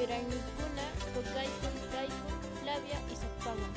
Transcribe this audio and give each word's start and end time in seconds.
Chirainikuna, 0.00 0.86
Tokaykun, 1.12 1.76
Kaikun, 1.92 2.36
Flavia 2.64 2.98
y 3.12 3.14
Zapawan. 3.20 3.72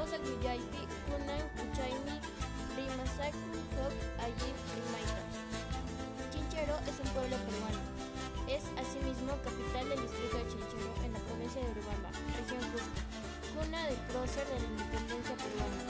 Mosak 0.00 0.24
Villaipi, 0.24 0.80
Kunan, 1.04 1.44
Kuchaimi, 1.52 2.16
Rimasaku, 2.72 3.52
Hok, 3.76 3.92
Ayin, 4.24 4.56
Rimaita. 4.72 5.22
Chinchero 6.32 6.72
es 6.88 6.96
un 7.04 7.08
pueblo 7.12 7.36
peruano. 7.44 7.84
Es 8.48 8.64
asimismo 8.80 9.36
capital 9.44 9.92
del 9.92 10.00
distrito 10.00 10.40
de 10.40 10.48
Chinchero 10.48 10.88
en 11.04 11.12
la 11.12 11.20
provincia 11.20 11.60
de 11.60 11.68
Urubamba, 11.68 12.08
región 12.32 12.64
Cusco, 12.72 13.00
cuna 13.52 13.80
del 13.92 14.00
prócer 14.08 14.48
de 14.48 14.56
la 14.56 14.68
independencia 14.72 15.36
peruana. 15.36 15.80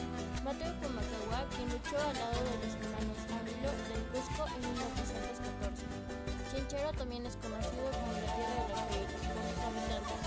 Mateo 0.43 0.75
Pumacagua, 0.83 1.47
quien 1.55 1.71
luchó 1.71 2.03
al 2.03 2.19
lado 2.19 2.39
de 2.51 2.67
los 2.67 2.75
hermanos 2.83 3.21
Ávilo 3.31 3.71
del 3.95 4.03
Cusco 4.11 4.43
en 4.43 4.61
1814. 4.75 6.22
Chinchero 6.73 6.93
también 6.97 7.27
es 7.27 7.37
conocido 7.37 7.85
como 7.93 8.17
la 8.17 8.33
tierra 8.33 8.57
de 8.57 8.73
los 8.73 8.81
reyes 8.89 9.13
por 9.13 9.45
sus 9.45 9.61
habitantes. 9.61 10.21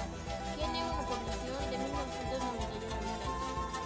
Tiene 0.54 0.78
una 0.86 1.02
población 1.10 1.58
de 1.74 1.78
1991 1.82 2.62
habitantes. 2.70 3.34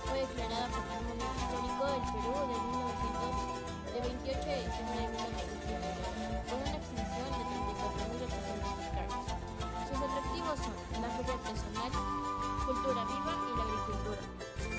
Fue 0.04 0.20
declarada 0.27 0.68
Patrimonio 0.68 1.23
Histórico 1.40 1.84
del 1.88 2.04
Perú 2.12 2.35
de 2.52 2.58
1900 2.59 3.95
de 3.95 3.99
28 4.12 4.44
de 4.44 4.59
diciembre 4.59 4.99
de 4.99 5.08
1932, 5.08 6.52
con 6.52 6.59
una 6.59 6.76
extensión 6.84 7.27
de 7.32 7.44
34.800 8.27 8.27
hectáreas. 8.27 9.23
Sus 9.88 9.99
atractivos 10.04 10.57
son 10.60 10.76
la 10.99 11.10
feria 11.16 11.35
artesanal, 11.40 11.91
cultura 12.68 13.02
viva 13.07 13.34
y 13.40 13.52
la 13.55 13.63
agricultura. 13.71 14.21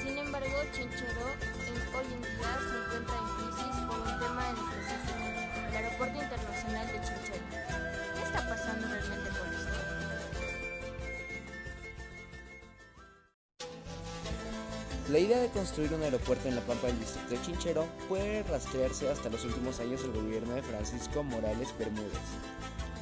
Sin 0.04 0.14
embargo, 0.20 0.56
Chinchero 0.76 1.32
en, 1.64 1.76
hoy 1.96 2.08
en 2.12 2.20
día 2.28 2.52
se 2.60 2.76
encuentra 2.76 3.16
en 3.24 3.28
crisis 3.40 3.72
por 3.88 3.96
un 4.04 4.12
tema 4.20 4.40
de 4.44 4.52
negociación, 4.68 5.16
el 5.64 5.76
aeropuerto 5.80 6.16
internacional 6.20 6.49
pasando 8.60 8.86
realmente 8.88 9.30
con 9.30 9.48
esto? 9.54 9.70
La 15.10 15.18
idea 15.18 15.38
de 15.38 15.48
construir 15.48 15.92
un 15.94 16.02
aeropuerto 16.02 16.48
en 16.48 16.56
la 16.56 16.60
pampa 16.62 16.86
del 16.86 17.00
distrito 17.00 17.30
de 17.30 17.42
Chinchero 17.42 17.86
puede 18.08 18.42
rastrearse 18.44 19.10
hasta 19.10 19.28
los 19.28 19.44
últimos 19.44 19.80
años 19.80 20.02
del 20.02 20.12
gobierno 20.12 20.54
de 20.54 20.62
Francisco 20.62 21.22
Morales 21.24 21.74
Bermúdez. 21.78 22.12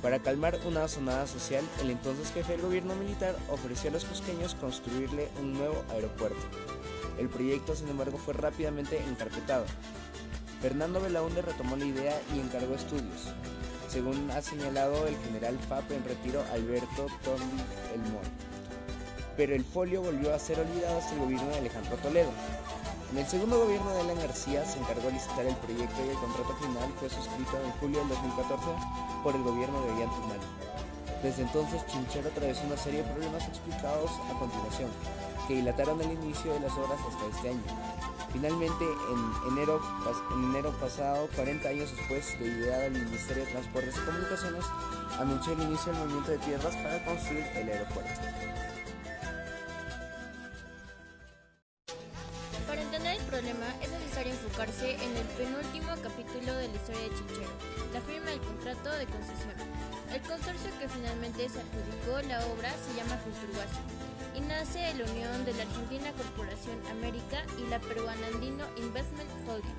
Para 0.01 0.21
calmar 0.21 0.59
una 0.65 0.87
sonada 0.87 1.27
social, 1.27 1.65
el 1.83 1.91
entonces 1.91 2.33
jefe 2.33 2.53
del 2.53 2.63
gobierno 2.63 2.95
militar 2.95 3.37
ofreció 3.51 3.91
a 3.91 3.95
los 3.95 4.05
cusqueños 4.05 4.55
construirle 4.55 5.29
un 5.41 5.55
nuevo 5.55 5.85
aeropuerto. 5.91 6.39
El 7.19 7.29
proyecto, 7.29 7.75
sin 7.75 7.89
embargo, 7.89 8.17
fue 8.17 8.33
rápidamente 8.33 9.03
encarpetado. 9.09 9.67
Fernando 10.63 11.01
Belaunde 11.01 11.43
retomó 11.43 11.77
la 11.77 11.85
idea 11.85 12.21
y 12.35 12.39
encargó 12.39 12.75
estudios, 12.75 13.33
según 13.89 14.31
ha 14.31 14.43
señalado 14.43 15.07
el 15.07 15.17
general 15.19 15.59
FAP 15.69 15.91
en 15.93 16.05
retiro 16.05 16.45
Alberto 16.53 17.07
Tondi 17.25 17.63
El 17.95 18.01
Moro 18.13 18.29
pero 19.39 19.55
el 19.55 19.65
folio 19.65 20.03
volvió 20.03 20.35
a 20.35 20.39
ser 20.41 20.59
olvidado 20.59 20.99
hasta 20.99 21.15
el 21.15 21.21
gobierno 21.21 21.49
de 21.51 21.59
Alejandro 21.59 21.97
Toledo. 21.99 22.31
En 23.13 23.19
el 23.19 23.27
segundo 23.29 23.61
gobierno 23.61 23.89
de 23.95 24.01
Alan 24.01 24.19
García 24.19 24.65
se 24.65 24.81
encargó 24.81 25.07
de 25.07 25.13
licitar 25.13 25.47
el 25.47 25.55
proyecto 25.55 26.05
y 26.05 26.09
el 26.09 26.17
contrato 26.17 26.55
final 26.57 26.91
fue 26.99 27.09
suscrito 27.09 27.57
en 27.65 27.71
julio 27.79 28.01
del 28.01 28.09
2014 28.09 28.67
por 29.23 29.37
el 29.37 29.43
gobierno 29.45 29.81
de 29.81 29.93
Ollantumala. 29.93 30.43
Desde 31.23 31.43
entonces 31.43 31.87
Chinchero 31.87 32.29
atravesó 32.31 32.67
una 32.67 32.77
serie 32.77 33.05
de 33.05 33.13
problemas 33.13 33.47
explicados 33.47 34.11
a 34.29 34.39
continuación, 34.41 34.91
que 35.47 35.55
dilataron 35.55 36.01
el 36.01 36.11
inicio 36.11 36.53
de 36.55 36.61
las 36.61 36.73
obras 36.73 36.99
hasta 36.99 37.37
este 37.37 37.49
año. 37.51 38.18
Finalmente, 38.33 38.85
en 38.85 39.53
enero, 39.53 39.81
en 40.33 40.45
enero 40.45 40.71
pasado, 40.79 41.29
40 41.35 41.69
años 41.69 41.91
después 41.97 42.39
de 42.39 42.47
ideado 42.47 42.83
el 42.83 42.93
Ministerio 42.93 43.45
de 43.45 43.53
Transportes 43.53 43.95
y 43.97 44.01
Comunicaciones, 44.01 44.65
anunció 45.19 45.53
el 45.55 45.63
inicio 45.63 45.93
del 45.93 46.01
movimiento 46.03 46.31
de 46.33 46.39
tierras 46.39 46.77
para 46.77 47.05
construir 47.05 47.45
el 47.57 47.69
aeropuerto. 47.69 48.21
Para 52.67 52.83
entender 52.83 53.17
el 53.17 53.25
problema 53.25 53.67
es 53.81 53.91
necesario 53.91 54.33
enfocarse 54.33 54.95
en 54.95 55.17
el 55.17 55.27
penúltimo 55.39 55.89
capítulo 56.03 56.55
de 56.55 56.69
la 56.69 56.77
historia 56.77 57.01
de 57.01 57.15
Chinchero, 57.17 57.51
la 57.95 58.01
firma 58.03 58.31
del 58.31 58.41
contrato 58.41 58.91
de 58.91 59.07
concesión. 59.07 59.57
El 60.13 60.21
consorcio 60.21 60.71
que 60.79 60.89
finalmente 60.89 61.49
se 61.49 61.61
adjudicó 61.61 62.21
la 62.29 62.45
obra 62.47 62.71
se 62.85 62.95
llama 62.95 63.19
Culturguasi 63.25 64.08
y 64.39 64.41
nace 64.43 64.95
la 64.95 65.05
unión 65.11 65.45
de 65.45 65.53
la 65.55 65.63
Argentina 65.63 66.13
Corporación 66.13 66.79
América 66.91 67.43
y 67.59 67.69
la 67.69 67.81
peruana 67.81 68.27
Andino 68.33 68.65
Investment 68.77 69.31
Holding. 69.47 69.75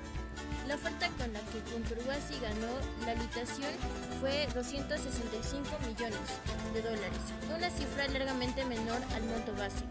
La 0.68 0.74
oferta 0.74 1.08
con 1.16 1.32
la 1.32 1.40
que 1.40 1.60
Culturguasi 1.72 2.38
ganó 2.40 2.72
la 3.06 3.14
licitación 3.14 3.72
fue 4.20 4.46
265 4.54 5.66
millones 5.86 6.28
de 6.74 6.82
dólares, 6.82 7.24
una 7.56 7.70
cifra 7.70 8.06
largamente 8.08 8.64
menor 8.66 9.00
al 9.14 9.24
monto 9.24 9.52
base 9.54 9.84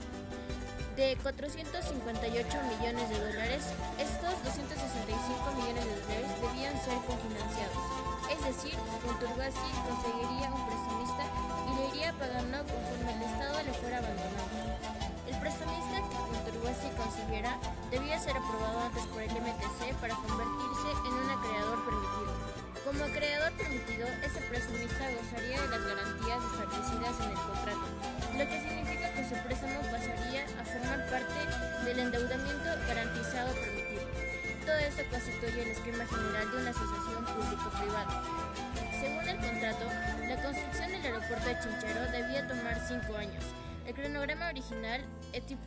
de 0.99 1.15
458 1.23 2.59
millones 2.75 3.09
de 3.09 3.19
dólares, 3.23 3.63
estos 3.97 4.35
265 4.43 5.51
millones 5.55 5.85
de 5.87 5.95
dólares 5.95 6.31
debían 6.43 6.75
ser 6.83 6.99
cofinanciados, 7.07 7.83
es 8.27 8.43
decir, 8.43 8.75
Conturguasi 9.07 9.69
conseguiría 9.87 10.51
un 10.51 10.67
prestamista 10.67 11.23
y 11.71 11.75
lo 11.77 11.95
iría 11.95 12.11
pagando 12.19 12.57
conforme 12.67 13.15
el 13.15 13.21
Estado 13.31 13.63
le 13.63 13.73
fuera 13.79 13.97
abandonando. 13.99 14.58
Prestamista 15.39 16.03
que 16.03 16.19
Conturguasi 16.19 16.89
consiguiera 16.99 17.55
debía 17.89 18.19
ser 18.19 18.35
aprobado 18.35 18.79
antes 18.83 19.07
por 19.07 19.23
el 19.23 19.31
MTC 19.31 19.95
para 20.03 20.13
convertirse 20.15 20.89
en 21.07 21.13
un 21.15 21.29
acreedor 21.31 21.79
permitido. 21.87 22.31
Como 22.83 23.03
acreedor 23.07 23.51
permitido, 23.55 24.07
ese 24.19 24.41
prestamista 24.51 24.99
gozaría 25.15 25.61
de 25.63 25.69
las 25.71 25.79
garantías 25.79 26.43
establecidas 26.43 27.15
en 27.23 27.29
el 27.31 27.39
contrato, 27.39 27.85
lo 28.35 28.43
que 28.51 28.57
significa 28.59 29.13
que 29.15 29.23
su 29.31 29.35
préstamo 29.47 29.79
pasaría 29.87 30.43
a 30.59 30.63
formar 30.67 30.99
parte 31.07 31.39
del 31.87 31.99
endeudamiento 31.99 32.69
garantizado 32.87 33.53
permitido. 33.55 34.03
Todo 34.67 34.75
esto 34.75 35.03
constituye 35.07 35.61
el 35.63 35.71
esquema 35.71 36.03
general 36.03 36.51
de 36.51 36.57
una 36.59 36.71
asociación 36.75 37.21
público-privada. 37.31 38.11
Según 38.91 39.23
el 39.23 39.39
contrato, 39.39 39.85
la 40.27 40.37
construcción 40.43 40.91
del 40.91 41.05
aeropuerto 41.05 41.47
de 41.47 41.59
Chinchero 41.63 42.01
debía 42.11 42.47
tomar 42.47 42.75
cinco 42.87 43.15
años. 43.15 43.43
El 43.89 43.95
cronograma 43.95 44.49
original 44.49 45.03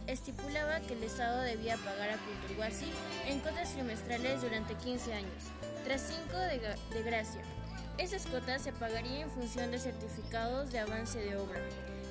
estipulaba 0.07 0.79
que 0.79 0.93
el 0.95 1.03
Estado 1.03 1.43
debía 1.43 1.77
pagar 1.79 2.11
a 2.11 2.19
Culturguasi 2.19 2.87
en 3.27 3.41
cotas 3.41 3.73
trimestrales 3.73 4.43
durante 4.43 4.77
15 4.77 5.13
años, 5.13 5.43
tras 5.83 6.03
5 6.03 6.37
de, 6.37 6.77
de 6.95 7.03
gracia. 7.03 7.41
Esas 7.99 8.25
cotas 8.27 8.63
se 8.63 8.73
pagarían 8.73 9.23
en 9.23 9.31
función 9.33 9.73
de 9.73 9.81
certificados 9.81 10.71
de 10.71 10.79
avance 10.79 11.19
de 11.19 11.37
obra. 11.37 11.61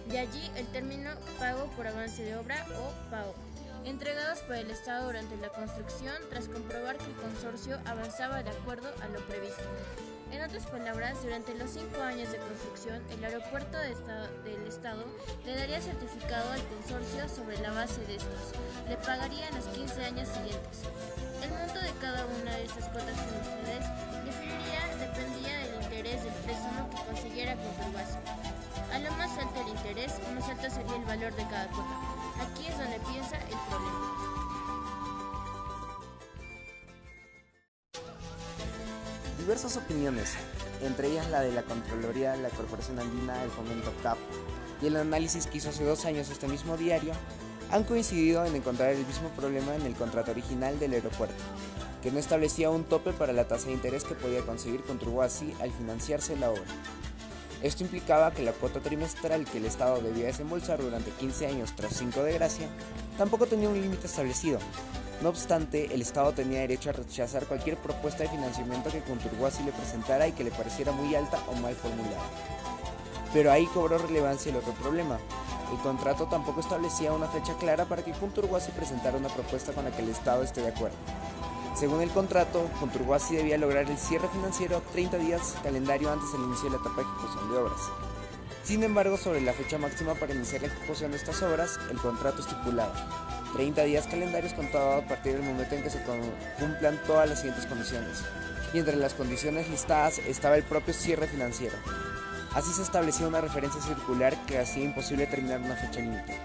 De 0.10 0.20
allí 0.20 0.52
el 0.58 0.68
término 0.74 1.12
pago 1.40 1.68
por 1.78 1.88
avance 1.88 2.22
de 2.22 2.36
obra 2.36 2.66
o 2.78 3.10
PAO, 3.10 3.34
entregados 3.86 4.40
por 4.40 4.58
el 4.58 4.70
Estado 4.70 5.06
durante 5.06 5.38
la 5.38 5.48
construcción 5.48 6.16
tras 6.30 6.50
comprobar 6.50 6.98
que 6.98 7.06
el 7.06 7.16
consorcio 7.16 7.80
avanzaba 7.86 8.44
de 8.44 8.50
acuerdo 8.50 8.94
a 9.02 9.08
lo 9.08 9.26
previsto. 9.28 9.64
En 10.32 10.42
otras 10.42 10.66
palabras, 10.68 11.22
durante 11.22 11.54
los 11.56 11.70
cinco 11.72 12.02
años 12.02 12.32
de 12.32 12.38
construcción, 12.38 13.04
el 13.12 13.24
aeropuerto 13.24 13.78
de 13.78 13.92
del 14.46 14.66
Estado 14.66 15.04
le 15.46 15.56
daría 15.56 15.82
certificado 15.82 16.52
al 16.54 16.64
consorcio 16.68 17.28
sobre 17.28 17.58
la 17.60 17.72
base 17.72 18.00
de 18.06 18.16
estos. 18.16 18.56
Le 18.88 18.96
pagaría 18.98 19.50
en 19.50 19.56
los 19.56 19.66
15 19.66 20.06
años 20.06 20.30
siguientes. 20.30 20.88
El 21.44 21.50
monto 21.50 21.80
de 21.80 21.92
cada 22.00 22.26
una 22.26 22.56
de 22.56 22.64
estas 22.64 22.88
cotas 22.88 23.16
trimestrales 23.20 23.86
diferiría 24.24 24.96
dependía 25.00 25.58
del 25.60 25.84
interés 25.84 26.24
del 26.24 26.34
préstamo 26.46 26.90
que 26.90 27.04
consiguiera 27.04 27.56
Conturguasi. 27.56 28.18
A 28.94 29.00
lo 29.00 29.12
más 29.14 29.38
alto 29.38 29.62
el 29.62 29.70
interés, 29.70 30.14
más 30.34 30.48
alto 30.48 30.70
sería 30.70 30.96
el 30.96 31.06
valor 31.06 31.36
de 31.36 31.44
cada 31.44 31.68
cuota. 31.68 31.96
Aquí 32.40 32.68
es 32.68 32.78
donde 32.78 33.00
piensa 33.12 33.36
el 33.36 33.60
problema. 33.68 34.21
Diversas 39.42 39.76
opiniones, 39.76 40.34
entre 40.84 41.08
ellas 41.08 41.28
la 41.32 41.42
de 41.42 41.52
la 41.52 41.64
Contraloría 41.64 42.36
la 42.36 42.50
Corporación 42.50 43.00
Andina, 43.00 43.44
el 43.44 43.50
Fomento 43.50 43.92
CAP, 44.04 44.20
y 44.84 44.86
el 44.86 44.96
análisis 44.96 45.48
que 45.48 45.58
hizo 45.58 45.70
hace 45.70 45.84
dos 45.84 46.06
años 46.06 46.30
este 46.30 46.48
mismo 46.48 46.78
diario, 46.78 47.14
han 47.72 47.84
coincidido 47.84 48.46
en 48.46 48.56
encontrar 48.56 48.92
el 48.92 49.04
mismo 49.04 49.30
problema 49.30 49.74
en 49.74 49.82
el 49.82 49.96
contrato 49.96 50.30
original 50.30 50.78
del 50.80 50.94
aeropuerto, 50.94 51.44
que 52.04 52.12
no 52.12 52.20
establecía 52.20 52.70
un 52.70 52.84
tope 52.84 53.14
para 53.14 53.34
la 53.34 53.48
tasa 53.48 53.66
de 53.66 53.74
interés 53.74 54.04
que 54.04 54.14
podía 54.14 54.42
conseguir 54.42 54.84
Conturguasi 54.84 55.56
al 55.60 55.72
financiarse 55.72 56.36
la 56.36 56.52
obra. 56.52 56.62
Esto 57.64 57.84
implicaba 57.84 58.34
que 58.34 58.44
la 58.44 58.54
cuota 58.54 58.80
trimestral 58.80 59.46
que 59.46 59.58
el 59.58 59.66
Estado 59.66 60.00
debía 60.02 60.28
desembolsar 60.28 60.84
durante 60.84 61.10
15 61.10 61.48
años 61.48 61.76
tras 61.76 61.98
5 61.98 62.22
de 62.22 62.34
gracia 62.34 62.70
tampoco 63.18 63.48
tenía 63.48 63.70
un 63.70 63.82
límite 63.82 64.06
establecido. 64.06 64.60
No 65.22 65.30
obstante, 65.30 65.94
el 65.94 66.02
Estado 66.02 66.32
tenía 66.32 66.62
derecho 66.62 66.90
a 66.90 66.94
rechazar 66.94 67.46
cualquier 67.46 67.78
propuesta 67.78 68.24
de 68.24 68.30
financiamiento 68.30 68.90
que 68.90 69.02
Conturguasi 69.02 69.62
le 69.64 69.72
presentara 69.72 70.28
y 70.28 70.32
que 70.32 70.44
le 70.44 70.50
pareciera 70.50 70.92
muy 70.92 71.14
alta 71.14 71.38
o 71.48 71.54
mal 71.56 71.76
formulada. 71.76 72.24
Pero 73.32 73.52
ahí 73.52 73.68
cobró 73.68 74.00
relevancia 74.00 74.50
el 74.50 74.58
otro 74.58 74.74
problema. 74.74 75.20
El 75.72 75.78
contrato 75.78 76.26
tampoco 76.26 76.60
establecía 76.60 77.14
una 77.14 77.28
fecha 77.28 77.54
clara 77.60 77.86
para 77.86 78.04
que 78.04 78.14
Conturguasi 78.14 78.72
presentara 78.72 79.18
una 79.18 79.30
propuesta 79.30 79.74
con 79.74 79.86
la 79.86 79.92
que 79.92 80.02
el 80.02 80.10
Estado 80.10 80.42
esté 80.42 80.62
de 80.62 80.70
acuerdo. 80.70 80.98
Según 81.76 82.02
el 82.02 82.10
contrato, 82.10 82.68
Conturguasi 82.80 83.36
debía 83.36 83.60
lograr 83.60 83.90
el 83.92 83.98
cierre 84.00 84.28
financiero 84.28 84.82
30 84.92 85.18
días 85.18 85.56
calendario 85.62 86.12
antes 86.12 86.32
del 86.32 86.42
inicio 86.42 86.64
de 86.64 86.78
la 86.78 86.82
etapa 86.82 86.96
de 86.96 87.02
ejecución 87.04 87.52
de 87.52 87.58
obras. 87.60 87.82
Sin 88.64 88.84
embargo, 88.84 89.18
sobre 89.18 89.42
la 89.42 89.54
fecha 89.54 89.78
máxima 89.78 90.16
para 90.16 90.34
iniciar 90.34 90.64
la 90.64 90.68
ejecución 90.68 91.12
de 91.12 91.18
estas 91.18 91.44
obras, 91.44 91.80
el 91.92 92.00
contrato 92.00 92.42
estipulaba 92.42 93.41
30 93.54 93.84
días 93.84 94.08
calendarios 94.08 94.54
contados 94.54 95.04
a 95.04 95.08
partir 95.08 95.34
del 95.34 95.44
momento 95.44 95.76
en 95.76 95.84
que 95.84 95.90
se 95.90 96.02
cumplan 96.60 97.00
todas 97.06 97.30
las 97.30 97.40
siguientes 97.40 97.66
condiciones. 97.66 98.24
Y 98.74 98.80
entre 98.80 98.96
las 98.96 99.14
condiciones 99.14 99.70
listadas 99.70 100.20
estaba 100.20 100.58
el 100.58 100.64
propio 100.64 100.94
cierre 100.94 101.28
financiero. 101.28 101.76
Así 102.54 102.72
se 102.74 102.82
establecía 102.82 103.28
una 103.28 103.42
referencia 103.42 103.82
circular 103.82 104.36
que 104.46 104.60
hacía 104.60 104.84
imposible 104.84 105.28
terminar 105.28 105.62
una 105.62 105.76
fecha 105.76 106.00
límite. 106.00 106.38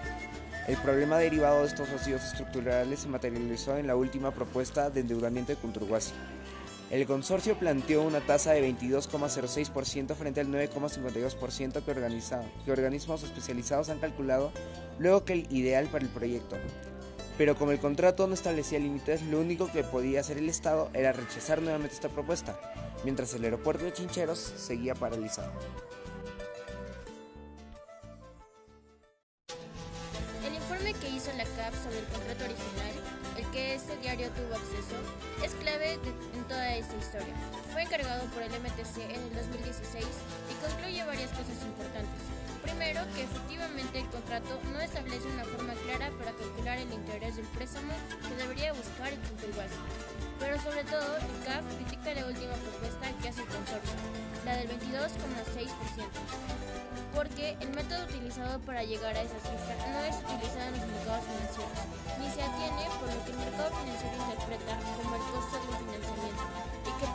El 0.67 0.77
problema 0.77 1.17
derivado 1.17 1.61
de 1.61 1.67
estos 1.67 1.91
vacíos 1.91 2.23
estructurales 2.23 2.99
se 2.99 3.07
materializó 3.07 3.77
en 3.77 3.87
la 3.87 3.95
última 3.95 4.31
propuesta 4.31 4.89
de 4.89 5.01
endeudamiento 5.01 5.53
de 5.53 5.59
Conturguasi. 5.59 6.13
El 6.89 7.05
consorcio 7.05 7.59
planteó 7.59 8.03
una 8.03 8.21
tasa 8.21 8.51
de 8.51 8.69
22,06% 8.69 10.15
frente 10.15 10.39
al 10.39 10.47
9,52% 10.47 11.83
que, 11.83 12.63
que 12.65 12.71
organismos 12.71 13.23
especializados 13.23 13.89
han 13.89 13.99
calculado 13.99 14.51
luego 14.97 15.25
que 15.25 15.33
el 15.33 15.47
ideal 15.51 15.87
para 15.87 16.05
el 16.05 16.09
proyecto. 16.09 16.55
Pero 17.37 17.55
como 17.55 17.71
el 17.71 17.79
contrato 17.79 18.27
no 18.27 18.33
establecía 18.33 18.79
límites, 18.79 19.21
lo 19.23 19.39
único 19.39 19.71
que 19.71 19.83
podía 19.83 20.21
hacer 20.21 20.37
el 20.37 20.49
Estado 20.49 20.89
era 20.93 21.13
rechazar 21.13 21.61
nuevamente 21.61 21.95
esta 21.95 22.09
propuesta, 22.09 22.59
mientras 23.03 23.33
el 23.33 23.43
aeropuerto 23.43 23.85
de 23.85 23.93
Chincheros 23.93 24.39
seguía 24.39 24.95
paralizado. 24.95 25.51
que 30.93 31.09
hizo 31.09 31.31
la 31.33 31.43
CAP 31.43 31.73
sobre 31.83 31.99
el 31.99 32.05
contrato 32.05 32.45
original, 32.45 32.95
el 33.37 33.45
que 33.51 33.75
este 33.75 33.97
diario 33.97 34.29
tuvo 34.31 34.55
acceso, 34.55 34.95
es 35.43 35.53
clave 35.55 35.93
en 35.93 36.43
toda 36.47 36.75
esta 36.75 36.95
historia. 36.95 37.33
Fue 37.73 37.83
encargado 37.83 38.25
por 38.31 38.41
el 38.41 38.51
MTC 38.51 38.97
en 39.03 39.21
el 39.21 39.33
2016 39.35 40.05
y 40.05 40.53
concluye 40.65 41.03
varias 41.03 41.29
cosas 41.31 41.59
importantes. 41.65 42.46
Primero, 42.67 42.99
que 43.15 43.23
efectivamente 43.23 43.99
el 43.99 44.07
contrato 44.07 44.59
no 44.73 44.81
establece 44.81 45.25
una 45.29 45.45
forma 45.45 45.73
clara 45.85 46.11
para 46.19 46.33
calcular 46.33 46.77
el 46.77 46.91
interés 46.91 47.37
del 47.37 47.45
préstamo 47.47 47.93
que 48.27 48.35
debería 48.35 48.73
buscar 48.73 49.07
el 49.07 49.19
contribuyente. 49.19 49.77
Pero 50.37 50.59
sobre 50.59 50.83
todo, 50.83 51.15
el 51.15 51.45
CAF 51.45 51.63
critica 51.75 52.13
la 52.13 52.27
última 52.27 52.53
propuesta 52.53 53.07
que 53.21 53.29
hace 53.29 53.41
el 53.41 53.47
consorcio, 53.47 53.95
la 54.43 54.57
del 54.57 54.67
22,6% 54.67 56.67
porque 57.17 57.57
el 57.61 57.69
método 57.73 58.05
utilizado 58.05 58.59
para 58.61 58.83
llegar 58.83 59.17
a 59.17 59.21
esa 59.21 59.39
cifra 59.41 59.73
no 59.89 60.05
es 60.05 60.21
utilizado 60.21 60.69
en 60.69 60.77
los 60.77 60.85
mercados 60.85 61.25
financieros, 61.25 61.81
ni 62.21 62.29
se 62.29 62.45
atiene 62.45 62.85
por 63.01 63.09
lo 63.09 63.17
que 63.25 63.31
el 63.31 63.39
mercado 63.41 63.73
financiero 63.73 64.21
interpreta 64.21 64.77
como 65.01 65.15
el 65.17 65.25
costo 65.33 65.57
de 65.57 65.65
un 65.65 65.77
financiamiento 65.81 66.45
y 66.85 66.91
que 66.93 67.09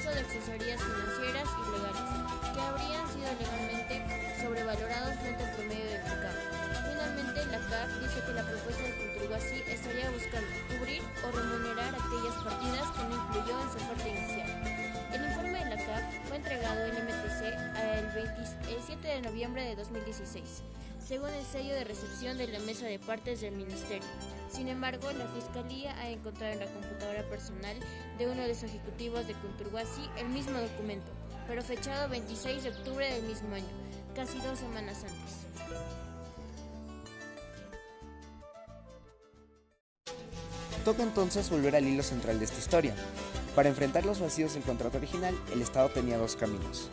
costo 0.00 0.14
de 0.14 0.20
asesorías 0.20 0.80
financieras 0.80 1.44
y 1.44 1.64
legales, 1.76 2.08
que 2.54 2.60
habrían 2.60 3.04
sido 3.12 3.28
legalmente 3.36 4.00
sobrevalorados 4.40 5.14
frente 5.20 5.44
al 5.44 5.52
promedio 5.52 5.84
del 5.84 6.02
mercado. 6.04 6.40
Finalmente, 6.88 7.46
la 7.46 7.60
CAF 7.68 7.90
dice 8.00 8.24
que 8.24 8.32
la 8.32 8.42
propuesta 8.42 8.82
de 8.82 8.96
Conturguasi 8.96 9.60
estaría 9.68 10.10
buscando 10.10 10.48
cubrir 10.72 11.02
o 11.04 11.36
remunerar 11.36 11.92
aquellas 11.92 12.36
partidas 12.40 12.86
que 12.96 13.02
no 13.04 13.14
incluyó 13.20 13.60
en 13.60 13.68
su 13.68 13.76
oferta 13.76 13.99
27 19.10 19.14
de 19.14 19.22
noviembre 19.22 19.64
de 19.64 19.76
2016, 19.76 20.62
según 21.04 21.30
el 21.30 21.44
sello 21.44 21.74
de 21.74 21.84
recepción 21.84 22.38
de 22.38 22.48
la 22.48 22.58
mesa 22.60 22.86
de 22.86 22.98
partes 22.98 23.40
del 23.40 23.54
Ministerio. 23.54 24.08
Sin 24.48 24.68
embargo, 24.68 25.10
la 25.12 25.26
Fiscalía 25.28 25.96
ha 25.98 26.08
encontrado 26.08 26.52
en 26.52 26.60
la 26.60 26.66
computadora 26.66 27.28
personal 27.28 27.76
de 28.18 28.26
uno 28.26 28.42
de 28.42 28.48
los 28.48 28.62
ejecutivos 28.62 29.26
de 29.26 29.34
Conturguasi 29.34 30.08
el 30.18 30.28
mismo 30.28 30.58
documento, 30.58 31.10
pero 31.46 31.62
fechado 31.62 32.08
26 32.08 32.62
de 32.62 32.70
octubre 32.70 33.12
del 33.12 33.24
mismo 33.24 33.54
año, 33.54 33.68
casi 34.14 34.38
dos 34.38 34.58
semanas 34.58 35.04
antes. 35.04 35.46
Toca 40.84 41.02
entonces 41.02 41.50
volver 41.50 41.76
al 41.76 41.86
hilo 41.86 42.02
central 42.02 42.38
de 42.38 42.44
esta 42.46 42.58
historia. 42.58 42.94
Para 43.54 43.68
enfrentar 43.68 44.06
los 44.06 44.20
vacíos 44.20 44.54
del 44.54 44.62
contrato 44.62 44.98
original, 44.98 45.38
el 45.52 45.60
Estado 45.60 45.90
tenía 45.90 46.16
dos 46.16 46.36
caminos. 46.36 46.88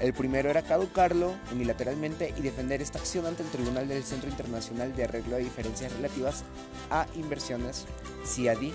El 0.00 0.12
primero 0.12 0.48
era 0.48 0.62
caducarlo 0.62 1.34
unilateralmente 1.52 2.32
y 2.36 2.42
defender 2.42 2.80
esta 2.80 2.98
acción 2.98 3.26
ante 3.26 3.42
el 3.42 3.50
Tribunal 3.50 3.88
del 3.88 4.04
Centro 4.04 4.30
Internacional 4.30 4.94
de 4.94 5.04
Arreglo 5.04 5.36
de 5.36 5.42
Diferencias 5.42 5.92
Relativas 5.92 6.44
a 6.90 7.06
Inversiones, 7.16 7.86
CIADI, 8.24 8.72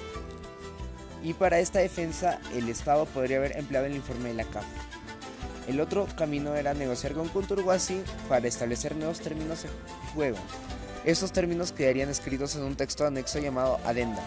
y 1.23 1.33
para 1.33 1.59
esta 1.59 1.79
defensa 1.79 2.39
el 2.53 2.67
Estado 2.67 3.05
podría 3.05 3.37
haber 3.37 3.57
empleado 3.57 3.85
el 3.85 3.95
informe 3.95 4.29
de 4.29 4.35
la 4.35 4.43
CAF. 4.43 4.65
El 5.67 5.79
otro 5.79 6.07
camino 6.17 6.55
era 6.55 6.73
negociar 6.73 7.13
con 7.13 7.29
Kunturguasi 7.29 8.03
para 8.27 8.45
establecer 8.47 8.95
nuevos 8.97 9.21
términos 9.21 9.63
de 9.63 9.69
juego. 10.13 10.37
Estos 11.05 11.31
términos 11.31 11.71
quedarían 11.71 12.09
escritos 12.09 12.55
en 12.57 12.63
un 12.63 12.75
texto 12.75 13.05
anexo 13.05 13.39
llamado 13.39 13.79
adenda, 13.85 14.21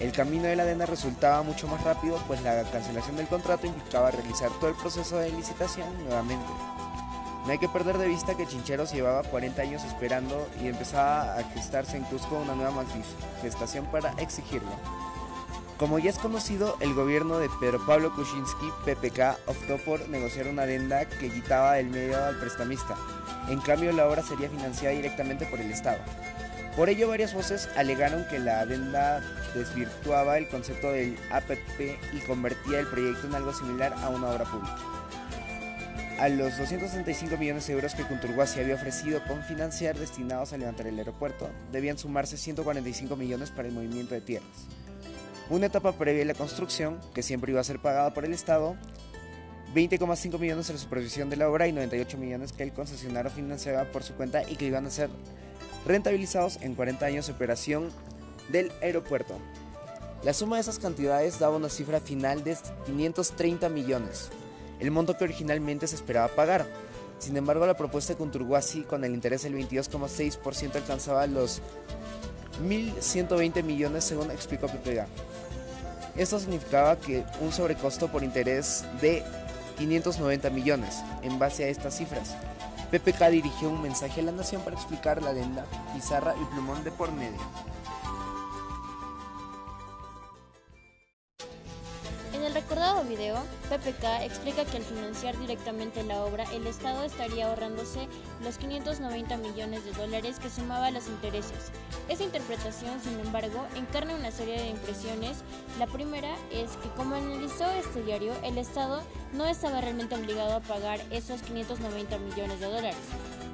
el 0.00 0.12
camino 0.12 0.44
de 0.44 0.56
la 0.56 0.62
adenda 0.62 0.86
resultaba 0.86 1.42
mucho 1.42 1.66
más 1.66 1.82
rápido, 1.82 2.18
pues 2.26 2.40
la 2.42 2.62
cancelación 2.64 3.16
del 3.16 3.26
contrato 3.26 3.66
implicaba 3.66 4.10
realizar 4.10 4.50
todo 4.60 4.70
el 4.70 4.76
proceso 4.76 5.16
de 5.16 5.32
licitación 5.32 5.88
nuevamente. 6.04 6.46
No 7.44 7.52
hay 7.52 7.58
que 7.58 7.68
perder 7.68 7.98
de 7.98 8.08
vista 8.08 8.36
que 8.36 8.46
Chincheros 8.46 8.92
llevaba 8.92 9.22
40 9.22 9.62
años 9.62 9.82
esperando 9.84 10.46
y 10.62 10.68
empezaba 10.68 11.38
a 11.38 11.42
gestarse 11.44 11.96
en 11.96 12.04
Cusco 12.04 12.38
una 12.38 12.54
nueva 12.54 12.70
manifestación 12.70 13.86
para 13.86 14.12
exigirlo. 14.18 14.70
Como 15.78 15.98
ya 15.98 16.10
es 16.10 16.18
conocido, 16.18 16.76
el 16.80 16.92
gobierno 16.92 17.38
de 17.38 17.48
Pedro 17.60 17.84
Pablo 17.86 18.12
Kuczynski, 18.14 18.70
PPK, 18.84 19.38
optó 19.46 19.78
por 19.84 20.08
negociar 20.08 20.48
una 20.48 20.62
adenda 20.62 21.04
que 21.06 21.30
quitaba 21.30 21.78
el 21.78 21.86
medio 21.86 22.22
al 22.22 22.38
prestamista. 22.38 22.96
En 23.48 23.60
cambio, 23.60 23.92
la 23.92 24.08
obra 24.08 24.22
sería 24.22 24.50
financiada 24.50 24.94
directamente 24.94 25.46
por 25.46 25.60
el 25.60 25.70
Estado. 25.70 26.00
Por 26.78 26.88
ello, 26.88 27.08
varias 27.08 27.34
voces 27.34 27.68
alegaron 27.74 28.24
que 28.28 28.38
la 28.38 28.60
adenda 28.60 29.20
desvirtuaba 29.52 30.38
el 30.38 30.46
concepto 30.46 30.92
del 30.92 31.18
APP 31.32 31.98
y 32.12 32.20
convertía 32.20 32.78
el 32.78 32.86
proyecto 32.86 33.26
en 33.26 33.34
algo 33.34 33.52
similar 33.52 33.92
a 33.94 34.08
una 34.10 34.28
obra 34.28 34.44
pública. 34.44 34.78
A 36.20 36.28
los 36.28 36.56
265 36.56 37.36
millones 37.36 37.66
de 37.66 37.72
euros 37.72 37.96
que 37.96 38.04
se 38.46 38.60
había 38.60 38.76
ofrecido 38.76 39.20
con 39.26 39.42
financiar 39.42 39.98
destinados 39.98 40.52
a 40.52 40.56
levantar 40.56 40.86
el 40.86 41.00
aeropuerto, 41.00 41.50
debían 41.72 41.98
sumarse 41.98 42.36
145 42.36 43.16
millones 43.16 43.50
para 43.50 43.66
el 43.66 43.74
movimiento 43.74 44.14
de 44.14 44.20
tierras. 44.20 44.68
Una 45.50 45.66
etapa 45.66 45.90
previa 45.94 46.22
a 46.22 46.26
la 46.26 46.34
construcción, 46.34 47.00
que 47.12 47.24
siempre 47.24 47.50
iba 47.50 47.60
a 47.60 47.64
ser 47.64 47.80
pagada 47.80 48.14
por 48.14 48.24
el 48.24 48.32
Estado, 48.32 48.76
20,5 49.74 50.38
millones 50.38 50.70
en 50.70 50.76
la 50.76 50.80
supervisión 50.80 51.28
de 51.28 51.38
la 51.38 51.50
obra 51.50 51.66
y 51.66 51.72
98 51.72 52.18
millones 52.18 52.52
que 52.52 52.62
el 52.62 52.72
concesionario 52.72 53.32
financiaba 53.32 53.82
por 53.86 54.04
su 54.04 54.14
cuenta 54.14 54.48
y 54.48 54.54
que 54.54 54.66
iban 54.66 54.86
a 54.86 54.90
ser 54.90 55.10
rentabilizados 55.88 56.58
en 56.60 56.74
40 56.74 57.06
años 57.06 57.26
de 57.26 57.32
operación 57.32 57.90
del 58.50 58.70
aeropuerto. 58.82 59.38
La 60.22 60.34
suma 60.34 60.56
de 60.56 60.62
esas 60.62 60.78
cantidades 60.78 61.38
daba 61.38 61.56
una 61.56 61.70
cifra 61.70 61.98
final 62.00 62.44
de 62.44 62.56
530 62.86 63.68
millones, 63.70 64.28
el 64.80 64.90
monto 64.90 65.16
que 65.16 65.24
originalmente 65.24 65.86
se 65.86 65.96
esperaba 65.96 66.28
pagar. 66.28 66.66
Sin 67.18 67.36
embargo, 67.36 67.66
la 67.66 67.76
propuesta 67.76 68.12
de 68.12 68.18
Conturguasi 68.18 68.82
con 68.82 69.02
el 69.04 69.14
interés 69.14 69.42
del 69.42 69.54
22,6% 69.54 70.76
alcanzaba 70.76 71.26
los 71.26 71.62
1.120 72.62 73.62
millones 73.62 74.04
según 74.04 74.30
explicó 74.30 74.66
PPK. 74.66 75.06
Esto 76.16 76.38
significaba 76.38 76.96
que 76.98 77.24
un 77.40 77.52
sobrecosto 77.52 78.08
por 78.08 78.22
interés 78.22 78.84
de 79.00 79.22
590 79.78 80.50
millones 80.50 80.96
en 81.22 81.38
base 81.38 81.64
a 81.64 81.68
estas 81.68 81.96
cifras. 81.96 82.36
PPK 82.90 83.28
dirigió 83.30 83.68
un 83.68 83.82
mensaje 83.82 84.20
a 84.20 84.24
la 84.24 84.32
nación 84.32 84.62
para 84.62 84.76
explicar 84.76 85.22
la 85.22 85.30
adenda, 85.30 85.66
pizarra 85.94 86.34
y 86.40 86.44
plumón 86.46 86.82
de 86.84 86.90
por 86.90 87.12
medio. 87.12 87.40
Video, 93.08 93.36
PPK 93.70 94.22
explica 94.24 94.64
que 94.64 94.76
al 94.76 94.82
financiar 94.82 95.38
directamente 95.38 96.04
la 96.04 96.22
obra, 96.22 96.44
el 96.52 96.66
Estado 96.66 97.02
estaría 97.04 97.48
ahorrándose 97.48 98.06
los 98.42 98.58
590 98.58 99.36
millones 99.38 99.84
de 99.84 99.92
dólares 99.92 100.38
que 100.38 100.50
sumaba 100.50 100.90
los 100.90 101.08
intereses. 101.08 101.72
Esa 102.08 102.24
interpretación, 102.24 103.00
sin 103.00 103.18
embargo, 103.18 103.66
encarna 103.74 104.14
una 104.14 104.30
serie 104.30 104.60
de 104.60 104.68
impresiones. 104.68 105.38
La 105.78 105.86
primera 105.86 106.36
es 106.52 106.70
que, 106.76 106.88
como 106.90 107.16
analizó 107.16 107.68
este 107.70 108.02
diario, 108.02 108.32
el 108.44 108.58
Estado 108.58 109.02
no 109.32 109.46
estaba 109.46 109.80
realmente 109.80 110.14
obligado 110.14 110.54
a 110.54 110.60
pagar 110.60 111.00
esos 111.10 111.42
590 111.42 112.18
millones 112.18 112.60
de 112.60 112.66
dólares. 112.66 112.96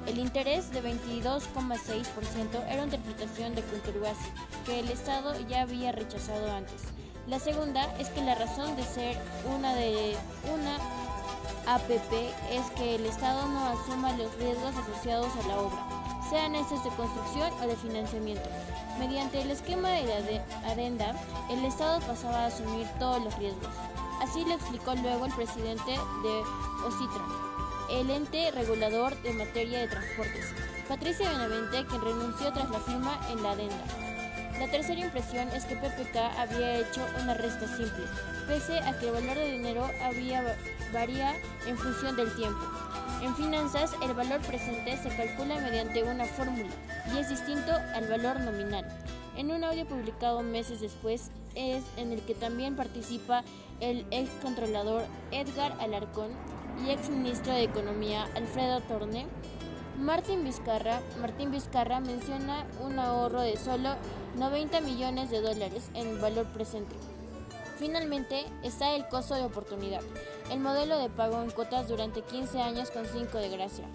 El 0.05 0.19
interés 0.19 0.71
de 0.71 0.83
22,6% 0.83 2.63
era 2.69 2.83
una 2.83 2.95
interpretación 2.95 3.55
de 3.55 3.63
Conturguasi, 3.63 4.29
que 4.65 4.79
el 4.79 4.89
Estado 4.89 5.33
ya 5.47 5.61
había 5.61 5.91
rechazado 5.91 6.51
antes. 6.51 6.83
La 7.27 7.39
segunda 7.39 7.83
es 7.97 8.09
que 8.09 8.21
la 8.21 8.35
razón 8.35 8.75
de 8.75 8.83
ser 8.83 9.17
una 9.57 9.73
de 9.73 10.15
una 10.53 10.77
APP 11.73 12.13
es 12.51 12.69
que 12.77 12.95
el 12.95 13.05
Estado 13.07 13.47
no 13.47 13.65
asuma 13.65 14.11
los 14.11 14.31
riesgos 14.35 14.75
asociados 14.75 15.31
a 15.43 15.47
la 15.47 15.59
obra, 15.59 15.79
sean 16.29 16.53
estos 16.53 16.83
de 16.83 16.91
construcción 16.91 17.51
o 17.63 17.67
de 17.67 17.75
financiamiento. 17.77 18.47
Mediante 18.99 19.41
el 19.41 19.49
esquema 19.49 19.89
de 19.89 20.05
la 20.05 20.69
adenda, 20.69 21.15
el 21.49 21.65
Estado 21.65 21.99
pasaba 22.01 22.43
a 22.43 22.45
asumir 22.45 22.87
todos 22.99 23.23
los 23.23 23.35
riesgos. 23.39 23.73
Así 24.21 24.45
lo 24.45 24.53
explicó 24.53 24.93
luego 24.93 25.25
el 25.25 25.33
presidente 25.33 25.91
de 25.93 26.43
OCITRA, 26.85 27.25
el 27.89 28.09
ente 28.11 28.51
regulador 28.51 29.19
de 29.23 29.33
materia 29.33 29.79
de 29.79 29.87
transportes, 29.87 30.53
Patricia 30.87 31.31
Benavente, 31.31 31.87
quien 31.87 32.01
renunció 32.01 32.53
tras 32.53 32.69
la 32.69 32.79
firma 32.81 33.19
en 33.31 33.41
la 33.41 33.51
adenda. 33.51 34.04
La 34.59 34.67
tercera 34.67 35.01
impresión 35.01 35.49
es 35.49 35.65
que 35.65 35.75
PPK 35.75 36.15
había 36.37 36.77
hecho 36.77 37.01
una 37.21 37.33
resta 37.33 37.67
simple, 37.67 38.05
pese 38.47 38.79
a 38.79 38.97
que 38.97 39.07
el 39.07 39.13
valor 39.13 39.35
de 39.35 39.51
dinero 39.51 39.89
había, 40.01 40.57
varía 40.93 41.33
en 41.67 41.77
función 41.77 42.15
del 42.15 42.33
tiempo. 42.35 42.63
En 43.21 43.35
finanzas, 43.35 43.91
el 44.01 44.13
valor 44.13 44.39
presente 44.41 44.97
se 44.97 45.09
calcula 45.09 45.59
mediante 45.59 46.03
una 46.03 46.25
fórmula 46.25 46.69
y 47.13 47.17
es 47.17 47.29
distinto 47.29 47.71
al 47.95 48.07
valor 48.07 48.39
nominal. 48.39 48.85
En 49.35 49.51
un 49.51 49.63
audio 49.65 49.85
publicado 49.85 50.41
meses 50.41 50.79
después, 50.79 51.31
es 51.55 51.83
en 51.97 52.13
el 52.13 52.21
que 52.21 52.33
también 52.33 52.75
participa 52.75 53.43
el 53.81 54.05
ex 54.11 54.29
controlador 54.41 55.03
Edgar 55.31 55.75
Alarcón 55.81 56.29
y 56.85 56.91
ex 56.91 57.09
ministro 57.09 57.53
de 57.53 57.63
Economía 57.63 58.27
Alfredo 58.35 58.81
Torne, 58.81 59.27
Martín 59.99 60.43
Vizcarra, 60.43 60.99
Martín 61.21 61.51
menciona 61.51 62.65
un 62.83 62.99
ahorro 62.99 63.41
de 63.41 63.57
solo 63.57 63.95
90 64.35 64.81
millones 64.81 65.29
de 65.29 65.41
dólares 65.41 65.89
en 65.93 66.19
valor 66.19 66.45
presente. 66.47 66.95
Finalmente 67.77 68.45
está 68.63 68.93
el 68.95 69.07
costo 69.07 69.35
de 69.35 69.45
oportunidad, 69.45 70.01
el 70.51 70.59
modelo 70.59 70.97
de 70.99 71.09
pago 71.09 71.41
en 71.41 71.49
cuotas 71.49 71.87
durante 71.87 72.21
15 72.21 72.61
años 72.61 72.91
con 72.91 73.05
5 73.05 73.37
de 73.37 73.49
gracia. 73.49 73.85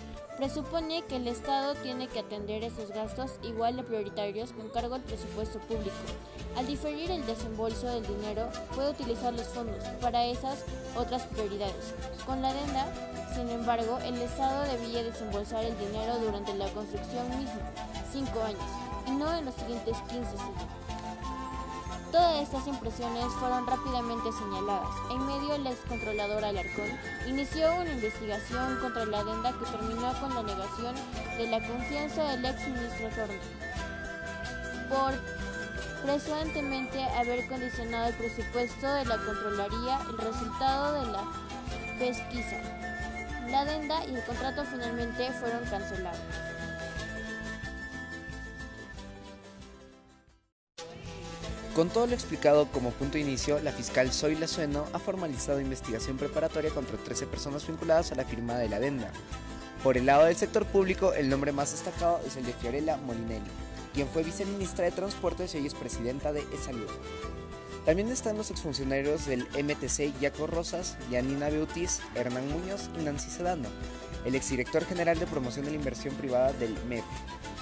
Presupone 0.41 1.03
que 1.03 1.17
el 1.17 1.29
Estado 1.29 1.75
tiene 1.75 2.09
que 2.09 2.21
atender 2.21 2.65
esos 2.65 2.89
gastos 2.93 3.33
igual 3.43 3.77
de 3.77 3.83
prioritarios 3.83 4.53
con 4.53 4.71
cargo 4.71 4.95
al 4.95 5.03
presupuesto 5.03 5.59
público. 5.59 5.95
Al 6.57 6.67
diferir 6.67 7.11
el 7.11 7.27
desembolso 7.27 7.87
del 7.89 8.07
dinero, 8.07 8.49
puede 8.75 8.89
utilizar 8.89 9.35
los 9.35 9.49
fondos 9.49 9.85
para 10.01 10.25
esas 10.25 10.65
otras 10.97 11.25
prioridades. 11.25 11.93
Con 12.25 12.41
la 12.41 12.49
adenda, 12.49 12.87
sin 13.35 13.51
embargo, 13.51 13.99
el 14.03 14.15
Estado 14.23 14.63
debía 14.63 15.03
desembolsar 15.03 15.63
el 15.63 15.79
dinero 15.79 16.19
durante 16.19 16.55
la 16.55 16.71
construcción 16.71 17.29
misma, 17.39 17.61
5 18.11 18.43
años, 18.43 18.71
y 19.09 19.11
no 19.11 19.37
en 19.37 19.45
los 19.45 19.55
siguientes 19.57 19.99
15 20.09 20.31
siglos. 20.31 20.80
Todas 22.13 22.43
estas 22.43 22.67
impresiones 22.67 23.27
fueron 23.39 23.67
rápidamente 23.67 24.33
señaladas. 24.33 24.95
En 25.11 25.27
medio, 25.27 25.55
el 25.55 25.67
excontrolador 25.67 26.45
Alarcón 26.45 26.91
inició 27.29 27.73
una 27.75 27.93
investigación 27.93 28.81
contra 28.81 29.05
la 29.05 29.21
adenda 29.21 29.53
que 29.53 29.67
terminó 29.67 30.13
con 30.21 30.35
la 30.35 30.43
negación 30.43 30.95
de 31.39 31.47
la 31.47 31.65
confianza 31.65 32.25
del 32.25 32.45
ex 32.45 32.67
ministro 32.67 33.09
Torno 33.11 33.71
por 34.91 35.15
presuntamente 36.03 37.01
haber 37.05 37.47
condicionado 37.47 38.09
el 38.09 38.15
presupuesto 38.15 38.93
de 38.93 39.05
la 39.05 39.17
Controlaría 39.19 40.01
el 40.11 40.19
resultado 40.19 41.01
de 41.01 41.13
la 41.13 41.25
pesquisa. 41.99 42.57
La 43.49 43.61
adenda 43.61 44.05
y 44.07 44.17
el 44.17 44.25
contrato 44.25 44.65
finalmente 44.65 45.31
fueron 45.35 45.65
cancelados. 45.67 46.21
Con 51.81 51.89
todo 51.89 52.07
lo 52.07 52.13
explicado 52.13 52.67
como 52.67 52.91
punto 52.91 53.15
de 53.15 53.21
inicio, 53.21 53.59
la 53.61 53.73
fiscal 53.73 54.13
Zoila 54.13 54.47
Sueno 54.47 54.85
ha 54.93 54.99
formalizado 54.99 55.63
investigación 55.63 56.19
preparatoria 56.19 56.69
contra 56.73 56.99
13 56.99 57.27
personas 57.27 57.67
vinculadas 57.67 58.13
a 58.13 58.17
la 58.17 58.27
firma 58.27 58.59
de 58.59 58.69
la 58.69 58.77
adenda. 58.77 59.11
Por 59.83 59.97
el 59.97 60.05
lado 60.05 60.27
del 60.27 60.37
sector 60.37 60.67
público, 60.67 61.15
el 61.15 61.31
nombre 61.31 61.53
más 61.53 61.73
destacado 61.73 62.21
es 62.27 62.37
el 62.37 62.45
de 62.45 62.53
Fiorella 62.53 62.99
Molinelli, 62.99 63.51
quien 63.95 64.07
fue 64.09 64.23
viceministra 64.23 64.85
de 64.85 64.91
Transportes 64.91 65.55
y 65.55 65.57
hoy 65.57 65.69
es 65.69 65.75
presidenta 65.75 66.35
de 66.35 66.41
E-Salud. 66.41 66.87
También 67.87 68.11
están 68.11 68.37
los 68.37 68.51
exfuncionarios 68.51 69.25
del 69.25 69.47
MTC 69.47 70.21
Yaco 70.21 70.47
Rosas, 70.47 70.99
Yanina 71.11 71.49
Beutis, 71.49 72.03
Hernán 72.15 72.47
Muñoz 72.51 72.91
y 73.01 73.05
Nancy 73.05 73.31
Sedano, 73.31 73.71
el 74.25 74.35
exdirector 74.35 74.85
general 74.85 75.19
de 75.19 75.27
promoción 75.27 75.65
de 75.65 75.73
la 75.73 75.77
inversión 75.77 76.15
privada 76.15 76.53
del 76.53 76.77
MEF, 76.85 77.05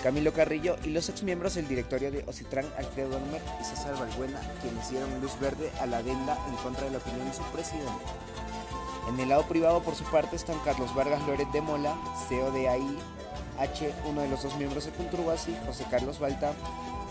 Camilo 0.03 0.33
Carrillo 0.33 0.77
y 0.85 0.91
los 0.91 1.09
exmiembros 1.09 1.55
del 1.55 1.67
directorio 1.67 2.11
de 2.11 2.25
Ocitran, 2.27 2.67
Alfredo 2.77 3.11
Dormer 3.11 3.43
y 3.61 3.65
César 3.65 3.99
Balbuena, 3.99 4.41
quienes 4.63 4.91
dieron 4.91 5.21
luz 5.21 5.39
verde 5.41 5.71
a 5.81 5.87
la 5.87 5.99
adenda 5.99 6.39
en 6.49 6.57
contra 6.57 6.85
de 6.85 6.93
la 6.93 6.99
opinión 6.99 7.29
de 7.29 7.35
su 7.35 7.43
presidente. 7.45 8.05
En 9.09 9.19
el 9.19 9.29
lado 9.29 9.45
privado, 9.49 9.83
por 9.83 9.95
su 9.95 10.05
parte, 10.05 10.37
están 10.37 10.59
Carlos 10.65 10.95
Vargas 10.95 11.27
Loret 11.27 11.51
de 11.51 11.61
Mola, 11.61 11.97
CEO 12.29 12.53
de 12.53 12.69
AIH, 12.69 13.93
uno 14.07 14.21
de 14.21 14.29
los 14.29 14.43
dos 14.43 14.57
miembros 14.57 14.85
de 14.85 14.93
Conturguasi, 14.93 15.57
José 15.67 15.85
Carlos 15.91 16.19
Balta, 16.19 16.53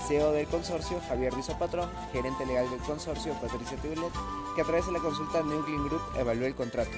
CEO 0.08 0.32
del 0.32 0.48
consorcio, 0.48 1.02
Javier 1.10 1.34
Rizzo 1.34 1.58
Patrón, 1.58 1.90
gerente 2.14 2.46
legal 2.46 2.70
del 2.70 2.80
consorcio, 2.80 3.34
Patricia 3.34 3.78
Tiblet, 3.78 4.14
que 4.56 4.62
a 4.62 4.66
través 4.66 4.86
de 4.86 4.94
la 4.94 5.00
consulta 5.00 5.42
Neuclean 5.42 5.88
Group 5.88 6.02
evaluó 6.18 6.46
el 6.46 6.56
contrato, 6.56 6.92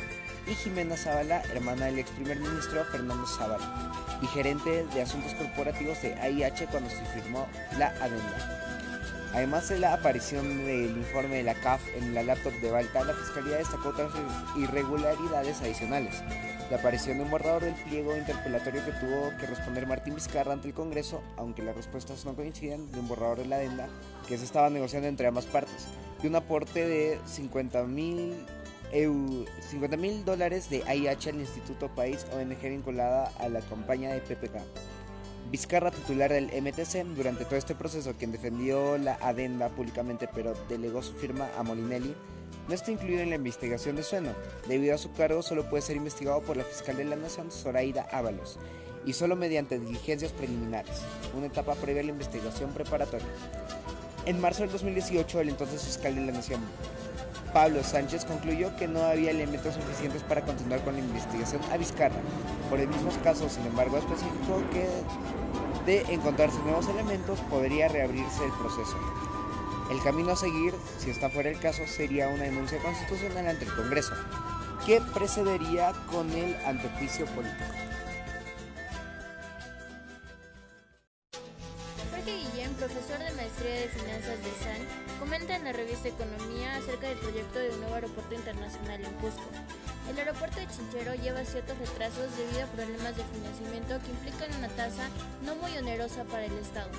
y 0.49 0.55
Jimena 0.55 0.97
Zavala, 0.97 1.41
hermana 1.53 1.85
del 1.85 1.99
ex 1.99 2.09
primer 2.11 2.39
ministro 2.39 2.83
Fernando 2.85 3.27
Zavala, 3.27 4.17
y 4.21 4.27
gerente 4.27 4.85
de 4.93 5.01
asuntos 5.01 5.33
corporativos 5.35 6.01
de 6.01 6.15
AIH 6.15 6.67
cuando 6.71 6.89
se 6.89 7.05
firmó 7.05 7.47
la 7.77 7.87
adenda. 8.01 9.31
Además 9.33 9.69
de 9.69 9.77
la 9.77 9.93
aparición 9.93 10.65
del 10.65 10.97
informe 10.97 11.37
de 11.37 11.43
la 11.43 11.53
CAF 11.53 11.81
en 11.95 12.15
la 12.15 12.23
laptop 12.23 12.53
de 12.53 12.71
Balta, 12.71 13.03
la 13.03 13.13
Fiscalía 13.13 13.57
destacó 13.57 13.89
otras 13.89 14.11
irregularidades 14.57 15.61
adicionales 15.61 16.15
la 16.69 16.77
aparición 16.77 17.17
de 17.17 17.23
un 17.23 17.31
borrador 17.31 17.63
del 17.63 17.73
pliego 17.73 18.15
interpelatorio 18.15 18.85
que 18.85 18.91
tuvo 18.91 19.31
que 19.39 19.47
responder 19.47 19.87
Martín 19.87 20.13
Vizcarra 20.13 20.53
ante 20.53 20.67
el 20.67 20.73
Congreso, 20.75 21.21
aunque 21.35 21.63
las 21.63 21.75
respuestas 21.75 22.25
no 22.25 22.35
coinciden, 22.35 22.91
de 22.91 22.99
un 22.99 23.07
borrador 23.07 23.39
de 23.39 23.47
la 23.47 23.55
adenda 23.55 23.87
que 24.27 24.37
se 24.37 24.45
estaba 24.45 24.69
negociando 24.69 25.07
entre 25.07 25.27
ambas 25.27 25.45
partes, 25.45 25.87
y 26.21 26.27
un 26.27 26.35
aporte 26.35 26.87
de 26.87 27.19
50 27.25 27.83
mil 27.85 28.35
dólares 30.25 30.69
de 30.69 30.83
AIH 30.83 31.29
al 31.29 31.39
Instituto 31.39 31.89
País, 31.89 32.25
ONG 32.33 32.61
vinculada 32.61 33.31
a 33.39 33.49
la 33.49 33.61
campaña 33.61 34.11
de 34.11 34.21
PPK. 34.21 34.59
Vizcarra, 35.51 35.89
titular 35.89 36.31
del 36.31 36.45
MTC, 36.45 37.03
durante 37.15 37.45
todo 37.45 37.55
este 37.55 37.73
proceso, 37.73 38.13
quien 38.13 38.31
defendió 38.31 38.97
la 38.97 39.15
adenda 39.15 39.69
públicamente 39.69 40.29
pero 40.33 40.53
delegó 40.69 41.01
su 41.01 41.13
firma 41.13 41.49
a 41.57 41.63
Molinelli, 41.63 42.15
no 42.67 42.75
está 42.75 42.91
incluido 42.91 43.21
en 43.21 43.29
la 43.29 43.35
investigación 43.37 43.95
de 43.95 44.03
Sueno. 44.03 44.31
Debido 44.67 44.93
a 44.93 44.99
su 44.99 45.11
cargo, 45.13 45.41
solo 45.41 45.67
puede 45.67 45.81
ser 45.81 45.95
investigado 45.95 46.41
por 46.41 46.55
la 46.55 46.63
fiscal 46.63 46.97
de 46.97 47.05
la 47.05 47.15
Nación, 47.15 47.49
Zoraida 47.49 48.07
Ábalos, 48.11 48.59
y 49.07 49.13
solo 49.13 49.35
mediante 49.35 49.79
diligencias 49.79 50.31
preliminares, 50.33 51.01
una 51.35 51.47
etapa 51.47 51.73
previa 51.73 52.03
a 52.03 52.05
la 52.05 52.11
investigación 52.11 52.71
preparatoria. 52.71 53.25
En 54.27 54.39
marzo 54.39 54.61
del 54.61 54.71
2018, 54.71 55.41
el 55.41 55.49
entonces 55.49 55.83
fiscal 55.83 56.13
de 56.13 56.21
la 56.21 56.31
Nación, 56.31 56.61
Pablo 57.53 57.83
Sánchez, 57.83 58.25
concluyó 58.25 58.75
que 58.75 58.87
no 58.87 59.03
había 59.03 59.31
elementos 59.31 59.75
suficientes 59.75 60.23
para 60.23 60.41
continuar 60.41 60.81
con 60.81 60.93
la 60.93 60.99
investigación 60.99 61.61
a 61.71 61.77
Vizcarra. 61.77 62.19
Por 62.69 62.79
el 62.79 62.87
mismo 62.87 63.11
caso, 63.23 63.49
sin 63.49 63.65
embargo, 63.65 63.97
especificó 63.97 64.61
que 64.71 64.87
de 65.85 66.13
encontrarse 66.13 66.59
nuevos 66.59 66.87
elementos 66.87 67.39
podría 67.49 67.87
reabrirse 67.87 68.45
el 68.45 68.51
proceso. 68.51 68.97
El 69.89 70.01
camino 70.03 70.31
a 70.31 70.35
seguir, 70.35 70.73
si 70.99 71.09
está 71.09 71.29
fuera 71.29 71.49
el 71.49 71.59
caso, 71.59 71.81
sería 71.87 72.29
una 72.29 72.43
denuncia 72.43 72.77
constitucional 72.79 73.47
ante 73.47 73.65
el 73.65 73.73
Congreso, 73.73 74.13
que 74.85 75.01
precedería 75.13 75.93
con 76.11 76.29
el 76.31 76.55
antejuicio 76.65 77.25
político. 77.27 77.78
Lleva 91.15 91.43
ciertos 91.45 91.77
retrasos 91.77 92.35
debido 92.37 92.63
a 92.63 92.67
problemas 92.67 93.15
de 93.15 93.23
financiamiento 93.23 93.99
que 94.03 94.11
implican 94.11 94.53
una 94.57 94.69
tasa 94.69 95.09
no 95.45 95.55
muy 95.55 95.75
onerosa 95.77 96.23
para 96.25 96.45
el 96.45 96.57
Estado. 96.57 96.89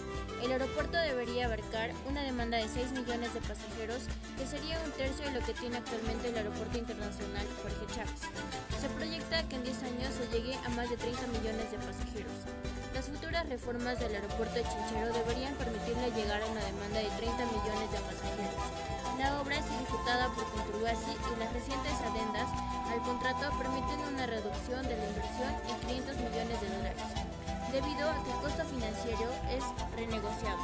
El 0.43 0.53
aeropuerto 0.53 0.97
debería 0.97 1.47
abarcar 1.47 1.91
una 2.09 2.23
demanda 2.23 2.59
de 2.59 2.69
6 2.69 2.93
millones 2.93 3.35
de 3.35 3.41
pasajeros, 3.41 4.03
que 4.39 4.47
sería 4.47 4.81
un 4.85 4.91
tercio 4.93 5.25
de 5.27 5.33
lo 5.39 5.47
que 5.47 5.55
tiene 5.55 5.77
actualmente 5.77 6.29
el 6.29 6.37
Aeropuerto 6.37 6.79
Internacional 6.79 7.47
Jorge 7.63 7.87
Chávez. 7.95 8.21
Se 8.81 8.89
proyecta 8.89 9.47
que 9.49 9.57
en 9.57 9.65
10 9.65 9.83
años 9.83 10.15
se 10.15 10.27
llegue 10.33 10.55
a 10.65 10.69
más 10.71 10.89
de 10.89 10.97
30 10.97 11.27
millones 11.29 11.71
de 11.71 11.79
pasajeros. 11.79 12.39
Las 12.95 13.07
futuras 13.07 13.49
reformas 13.49 14.01
del 14.01 14.15
aeropuerto 14.15 14.55
de 14.55 14.65
Chinchero 14.65 15.13
deberían 15.13 15.55
permitirle 15.55 16.11
llegar 16.13 16.43
a 16.43 16.47
una 16.47 16.65
demanda 16.65 16.99
de 16.99 17.11
30 17.17 17.47
millones 17.47 17.93
de 17.93 18.01
pasajeros. 18.01 18.90
La 19.21 19.39
obra 19.39 19.55
es 19.55 19.67
ejecutada 19.67 20.33
por 20.33 20.49
Conturguasi 20.49 21.13
y 21.13 21.39
las 21.39 21.53
recientes 21.53 21.93
adendas 22.01 22.49
al 22.89 23.03
contrato 23.03 23.53
permiten 23.59 24.01
una 24.01 24.25
reducción 24.25 24.81
de 24.89 24.97
la 24.97 25.05
inversión 25.05 25.53
en 25.69 25.77
500 26.09 26.17
millones 26.17 26.61
de 26.63 26.69
dólares, 26.73 27.05
debido 27.71 28.09
a 28.09 28.17
que 28.25 28.33
el 28.33 28.41
costo 28.41 28.65
financiero 28.65 29.29
es 29.53 29.61
renegociado. 29.95 30.57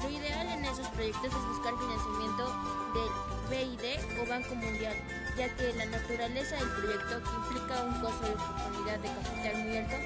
Lo 0.00 0.08
ideal 0.08 0.48
en 0.48 0.64
esos 0.64 0.88
proyectos 0.88 1.26
es 1.36 1.48
buscar 1.52 1.74
financiamiento 1.76 2.48
del 2.96 3.12
BID 3.52 3.84
o 4.22 4.26
Banco 4.26 4.54
Mundial, 4.54 4.96
ya 5.36 5.54
que 5.54 5.74
la 5.74 5.84
naturaleza 5.84 6.56
del 6.56 6.70
proyecto, 6.80 7.20
implica 7.44 7.84
un 7.84 8.00
costo 8.00 8.24
de 8.24 8.32
oportunidad 8.32 8.98
de 9.04 9.08
capital 9.20 9.54
muy 9.68 9.76
alto, 9.76 9.96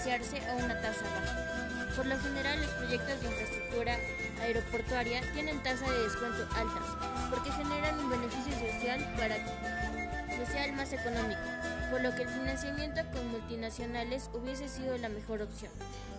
financiarse 0.00 0.40
a 0.48 0.56
una 0.56 0.80
tasa 0.80 1.02
baja. 1.04 1.94
Por 1.96 2.06
lo 2.06 2.18
general, 2.18 2.60
los 2.60 2.70
proyectos 2.70 3.20
de 3.20 3.26
infraestructura 3.26 3.96
aeroportuaria 4.40 5.20
tienen 5.34 5.62
tasas 5.62 5.90
de 5.90 6.02
descuento 6.04 6.48
altas, 6.54 7.28
porque 7.30 7.52
generan 7.52 7.98
un 7.98 8.10
beneficio 8.10 8.52
social 8.52 9.14
para 9.16 9.36
más 10.74 10.92
económico, 10.92 11.40
por 11.90 12.00
lo 12.00 12.14
que 12.14 12.22
el 12.22 12.28
financiamiento 12.28 13.02
con 13.12 13.30
multinacionales 13.30 14.30
hubiese 14.32 14.68
sido 14.68 14.96
la 14.98 15.08
mejor 15.08 15.42
opción. 15.42 15.70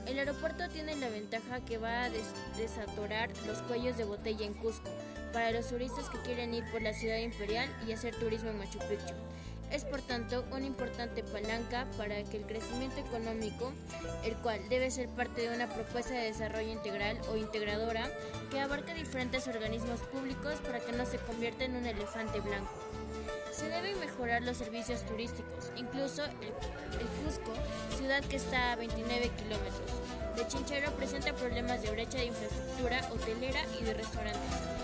El 0.05 0.19
aeropuerto 0.19 0.69
tiene 0.69 0.95
la 0.95 1.09
ventaja 1.09 1.61
que 1.61 1.77
va 1.77 2.03
a 2.03 2.09
desatorar 2.57 3.29
los 3.47 3.59
cuellos 3.63 3.97
de 3.97 4.03
botella 4.03 4.45
en 4.45 4.53
Cusco 4.53 4.89
para 5.33 5.51
los 5.51 5.67
turistas 5.67 6.09
que 6.09 6.21
quieren 6.21 6.53
ir 6.53 6.63
por 6.71 6.81
la 6.81 6.93
ciudad 6.93 7.17
imperial 7.17 7.69
y 7.87 7.91
hacer 7.91 8.15
turismo 8.15 8.49
en 8.49 8.57
Machu 8.57 8.79
Picchu. 8.79 9.30
Es 9.71 9.85
por 9.85 10.01
tanto 10.01 10.43
una 10.51 10.65
importante 10.65 11.23
palanca 11.23 11.87
para 11.97 12.21
que 12.23 12.37
el 12.37 12.45
crecimiento 12.45 12.99
económico, 12.99 13.71
el 14.25 14.35
cual 14.35 14.59
debe 14.67 14.91
ser 14.91 15.07
parte 15.07 15.41
de 15.41 15.55
una 15.55 15.69
propuesta 15.69 16.13
de 16.13 16.25
desarrollo 16.25 16.71
integral 16.71 17.17
o 17.31 17.37
integradora 17.37 18.11
que 18.49 18.59
abarque 18.59 18.93
diferentes 18.93 19.47
organismos 19.47 20.01
públicos 20.01 20.55
para 20.65 20.81
que 20.81 20.91
no 20.91 21.05
se 21.05 21.19
convierta 21.19 21.63
en 21.63 21.77
un 21.77 21.85
elefante 21.85 22.41
blanco. 22.41 22.71
Se 23.53 23.69
deben 23.69 23.97
mejorar 23.99 24.41
los 24.41 24.57
servicios 24.57 25.05
turísticos, 25.05 25.71
incluso 25.77 26.25
el, 26.25 26.31
Cusco, 27.23 27.53
ciudad 27.97 28.23
que 28.25 28.35
está 28.35 28.73
a 28.73 28.75
29 28.75 29.29
kilómetros. 29.37 29.91
De 30.35 30.47
Chinchero 30.47 30.91
presenta 30.93 31.33
problemas 31.33 31.81
de 31.81 31.91
brecha 31.91 32.17
de 32.17 32.25
infraestructura 32.25 33.07
hotelera 33.11 33.61
y 33.79 33.83
de 33.83 33.93
restaurantes. 33.93 34.80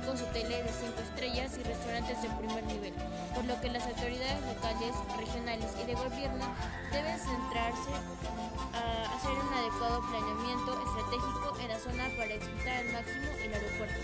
Muy 0.00 0.06
pocos 0.06 0.22
hoteles 0.22 0.64
de 0.64 0.72
5 0.72 1.00
estrellas 1.00 1.50
y 1.58 1.62
restaurantes 1.62 2.22
de 2.22 2.28
primer 2.30 2.64
nivel, 2.64 2.94
por 3.34 3.44
lo 3.44 3.60
que 3.60 3.68
las 3.68 3.84
autoridades 3.84 4.40
locales, 4.46 4.94
regionales 5.18 5.70
y 5.82 5.86
de 5.86 5.94
gobierno 5.94 6.46
deben 6.92 7.18
centrarse 7.18 7.92
a 8.72 9.14
hacer 9.14 9.32
un 9.32 9.52
adecuado 9.52 10.00
planeamiento 10.08 10.72
estratégico 10.86 11.56
en 11.60 11.68
la 11.68 11.78
zona 11.78 12.04
para 12.16 12.32
explotar 12.32 12.76
al 12.76 12.92
máximo 12.92 13.28
el 13.44 13.52
aeropuerto. 13.52 14.00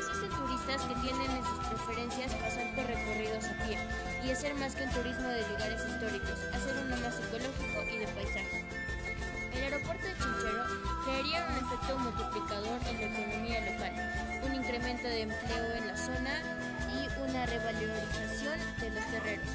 Existen 0.00 0.30
turistas 0.30 0.82
que 0.82 0.94
tienen 1.04 1.30
en 1.30 1.44
sus 1.44 1.58
preferencias 1.66 2.34
pasar 2.34 2.74
por 2.74 2.84
recorridos 2.86 3.44
a 3.44 3.54
pie 3.66 3.78
y 4.24 4.30
hacer 4.30 4.54
más 4.54 4.74
que 4.74 4.84
un 4.84 4.90
turismo 4.90 5.28
de 5.28 5.48
lugares 5.48 5.80
históricos, 5.88 6.38
hacer 6.52 6.74
uno 6.78 6.96
más 6.96 7.20
ecológico 7.20 7.78
y 7.92 7.98
de 7.98 8.08
paisaje. 8.08 8.51
Aeropuerto 9.92 10.08
de 10.08 10.24
Chinchero 10.24 10.64
crearía 11.04 11.46
un 11.50 11.56
efecto 11.66 11.98
multiplicador 11.98 12.80
en 12.88 12.96
la 12.96 13.06
economía 13.12 13.60
local, 13.60 13.92
un 14.46 14.54
incremento 14.54 15.06
de 15.06 15.20
empleo 15.22 15.72
en 15.76 15.86
la 15.86 15.96
zona 15.96 16.34
y 16.96 17.20
una 17.20 17.44
revalorización 17.44 18.56
de 18.80 18.90
los 18.90 19.04
terrenos. 19.12 19.52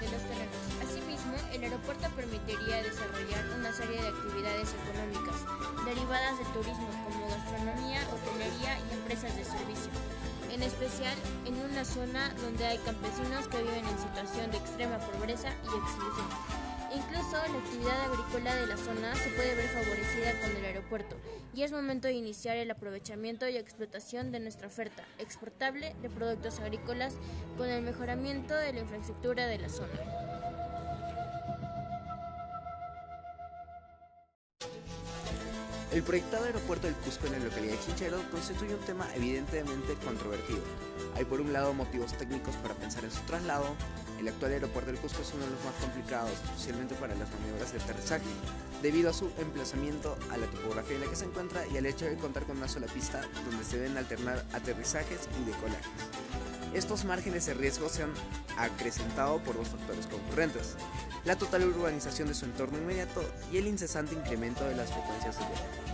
De 0.00 0.10
los 0.10 0.22
terrenos. 0.26 0.58
Asimismo, 0.82 1.36
el 1.52 1.62
aeropuerto 1.62 2.10
permitiría 2.16 2.82
desarrollar 2.82 3.46
una 3.56 3.72
serie 3.72 4.02
de 4.02 4.08
actividades 4.08 4.74
económicas 4.74 5.38
derivadas 5.86 6.38
del 6.38 6.48
turismo 6.48 6.90
como 7.06 7.28
gastronomía, 7.28 8.02
hotelería 8.10 8.78
y 8.90 8.94
empresas 8.94 9.36
de 9.36 9.44
servicio, 9.44 9.92
en 10.50 10.62
especial 10.64 11.14
en 11.46 11.62
una 11.62 11.84
zona 11.84 12.34
donde 12.42 12.66
hay 12.66 12.78
campesinos 12.78 13.46
que 13.46 13.62
viven 13.62 13.86
en 13.86 13.98
situación 13.98 14.50
de 14.50 14.58
extrema 14.58 14.98
pobreza 14.98 15.48
y 15.62 15.78
exclusión. 15.78 16.65
Incluso 16.96 17.32
la 17.32 17.58
actividad 17.58 18.00
agrícola 18.10 18.54
de 18.56 18.66
la 18.66 18.76
zona 18.78 19.14
se 19.16 19.28
puede 19.30 19.54
ver 19.54 19.68
favorecida 19.68 20.40
con 20.40 20.56
el 20.56 20.64
aeropuerto 20.64 21.16
y 21.54 21.62
es 21.62 21.70
momento 21.70 22.08
de 22.08 22.14
iniciar 22.14 22.56
el 22.56 22.70
aprovechamiento 22.70 23.46
y 23.48 23.56
explotación 23.56 24.32
de 24.32 24.40
nuestra 24.40 24.68
oferta 24.68 25.02
exportable 25.18 25.94
de 26.00 26.08
productos 26.08 26.58
agrícolas 26.60 27.14
con 27.58 27.68
el 27.68 27.82
mejoramiento 27.82 28.54
de 28.54 28.72
la 28.72 28.80
infraestructura 28.80 29.46
de 29.46 29.58
la 29.58 29.68
zona. 29.68 29.92
El 35.92 36.02
proyectado 36.02 36.44
aeropuerto 36.44 36.86
del 36.86 36.96
Cusco 36.96 37.26
en 37.26 37.32
la 37.32 37.38
localidad 37.40 37.72
de 37.72 37.80
Chinchero 37.80 38.18
constituye 38.30 38.74
un 38.74 38.84
tema 38.84 39.06
evidentemente 39.14 39.94
controvertido. 40.04 40.62
Hay 41.16 41.24
por 41.24 41.40
un 41.40 41.50
lado 41.50 41.72
motivos 41.72 42.12
técnicos 42.12 42.56
para 42.56 42.74
pensar 42.74 43.02
en 43.02 43.10
su 43.10 43.20
traslado. 43.22 43.64
El 44.20 44.28
actual 44.28 44.52
aeropuerto 44.52 44.92
del 44.92 45.00
Cusco 45.00 45.22
es 45.22 45.32
uno 45.32 45.46
de 45.46 45.50
los 45.50 45.64
más 45.64 45.74
complicados, 45.80 46.30
especialmente 46.44 46.94
para 46.94 47.14
las 47.14 47.30
maniobras 47.30 47.72
de 47.72 47.80
aterrizaje, 47.80 48.26
debido 48.82 49.08
a 49.08 49.14
su 49.14 49.30
emplazamiento, 49.38 50.18
a 50.30 50.36
la 50.36 50.46
topografía 50.46 50.96
en 50.96 51.04
la 51.04 51.08
que 51.08 51.16
se 51.16 51.24
encuentra 51.24 51.66
y 51.68 51.78
al 51.78 51.86
hecho 51.86 52.04
de 52.04 52.16
contar 52.16 52.44
con 52.44 52.58
una 52.58 52.68
sola 52.68 52.86
pista 52.86 53.22
donde 53.48 53.64
se 53.64 53.78
deben 53.78 53.96
alternar 53.96 54.44
aterrizajes 54.52 55.20
y 55.40 55.50
decolajes. 55.50 55.86
Estos 56.74 57.06
márgenes 57.06 57.46
de 57.46 57.54
riesgo 57.54 57.88
se 57.88 58.02
han 58.02 58.12
acrecentado 58.58 59.42
por 59.42 59.56
dos 59.56 59.68
factores 59.68 60.06
concurrentes, 60.08 60.74
la 61.24 61.38
total 61.38 61.64
urbanización 61.64 62.28
de 62.28 62.34
su 62.34 62.44
entorno 62.44 62.76
inmediato 62.76 63.24
y 63.50 63.56
el 63.56 63.68
incesante 63.68 64.14
incremento 64.14 64.64
de 64.64 64.76
las 64.76 64.92
frecuencias 64.92 65.38
de 65.38 65.44
vuelo. 65.46 65.85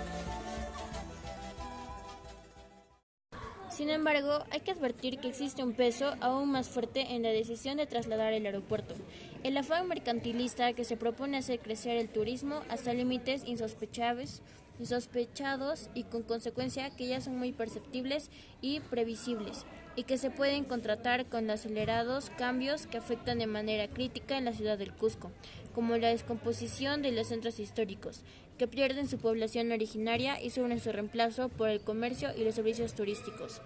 Sin 3.82 3.90
embargo, 3.90 4.44
hay 4.52 4.60
que 4.60 4.70
advertir 4.70 5.18
que 5.18 5.26
existe 5.26 5.64
un 5.64 5.72
peso 5.72 6.14
aún 6.20 6.52
más 6.52 6.68
fuerte 6.68 7.16
en 7.16 7.24
la 7.24 7.30
decisión 7.30 7.78
de 7.78 7.86
trasladar 7.88 8.32
el 8.32 8.46
aeropuerto. 8.46 8.94
El 9.42 9.56
afán 9.56 9.88
mercantilista 9.88 10.72
que 10.72 10.84
se 10.84 10.96
propone 10.96 11.38
hacer 11.38 11.58
crecer 11.58 11.96
el 11.96 12.08
turismo 12.08 12.62
hasta 12.68 12.94
límites 12.94 13.42
insospechables, 13.44 14.40
insospechados 14.78 15.90
y 15.94 16.04
con 16.04 16.22
consecuencia 16.22 16.90
que 16.90 17.08
ya 17.08 17.20
son 17.20 17.36
muy 17.36 17.50
perceptibles 17.50 18.30
y 18.60 18.78
previsibles 18.78 19.66
y 19.96 20.04
que 20.04 20.16
se 20.16 20.30
pueden 20.30 20.62
contratar 20.62 21.26
con 21.26 21.50
acelerados 21.50 22.30
cambios 22.38 22.86
que 22.86 22.98
afectan 22.98 23.40
de 23.40 23.48
manera 23.48 23.88
crítica 23.88 24.38
en 24.38 24.44
la 24.44 24.52
ciudad 24.52 24.78
del 24.78 24.92
Cusco, 24.92 25.32
como 25.74 25.96
la 25.96 26.08
descomposición 26.08 27.02
de 27.02 27.12
los 27.12 27.28
centros 27.28 27.58
históricos, 27.58 28.22
que 28.58 28.68
pierden 28.68 29.08
su 29.08 29.18
población 29.18 29.72
originaria 29.72 30.40
y 30.40 30.50
sufren 30.50 30.80
su 30.80 30.92
reemplazo 30.92 31.48
por 31.48 31.68
el 31.68 31.80
comercio 31.80 32.30
y 32.36 32.44
los 32.44 32.54
servicios 32.54 32.94
turísticos. 32.94 33.60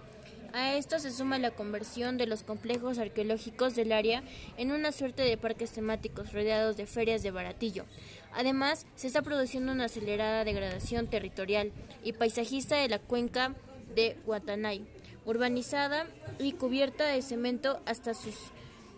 A 0.53 0.75
esto 0.75 0.97
se 0.97 1.11
suma 1.11 1.37
la 1.39 1.51
conversión 1.51 2.17
de 2.17 2.25
los 2.25 2.43
complejos 2.43 2.97
arqueológicos 2.97 3.75
del 3.75 3.91
área 3.91 4.23
en 4.57 4.71
una 4.71 4.91
suerte 4.91 5.23
de 5.23 5.37
parques 5.37 5.71
temáticos 5.71 6.33
rodeados 6.33 6.77
de 6.77 6.87
ferias 6.87 7.21
de 7.21 7.31
baratillo. 7.31 7.85
Además, 8.33 8.85
se 8.95 9.07
está 9.07 9.21
produciendo 9.21 9.71
una 9.71 9.85
acelerada 9.85 10.45
degradación 10.45 11.07
territorial 11.07 11.71
y 12.03 12.13
paisajista 12.13 12.77
de 12.77 12.89
la 12.89 12.99
cuenca 12.99 13.55
de 13.93 14.17
Guatanay, 14.25 14.85
urbanizada 15.25 16.07
y 16.39 16.53
cubierta 16.53 17.05
de 17.05 17.21
cemento 17.21 17.81
hasta 17.85 18.13
sus 18.13 18.35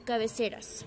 cabeceras. 0.06 0.86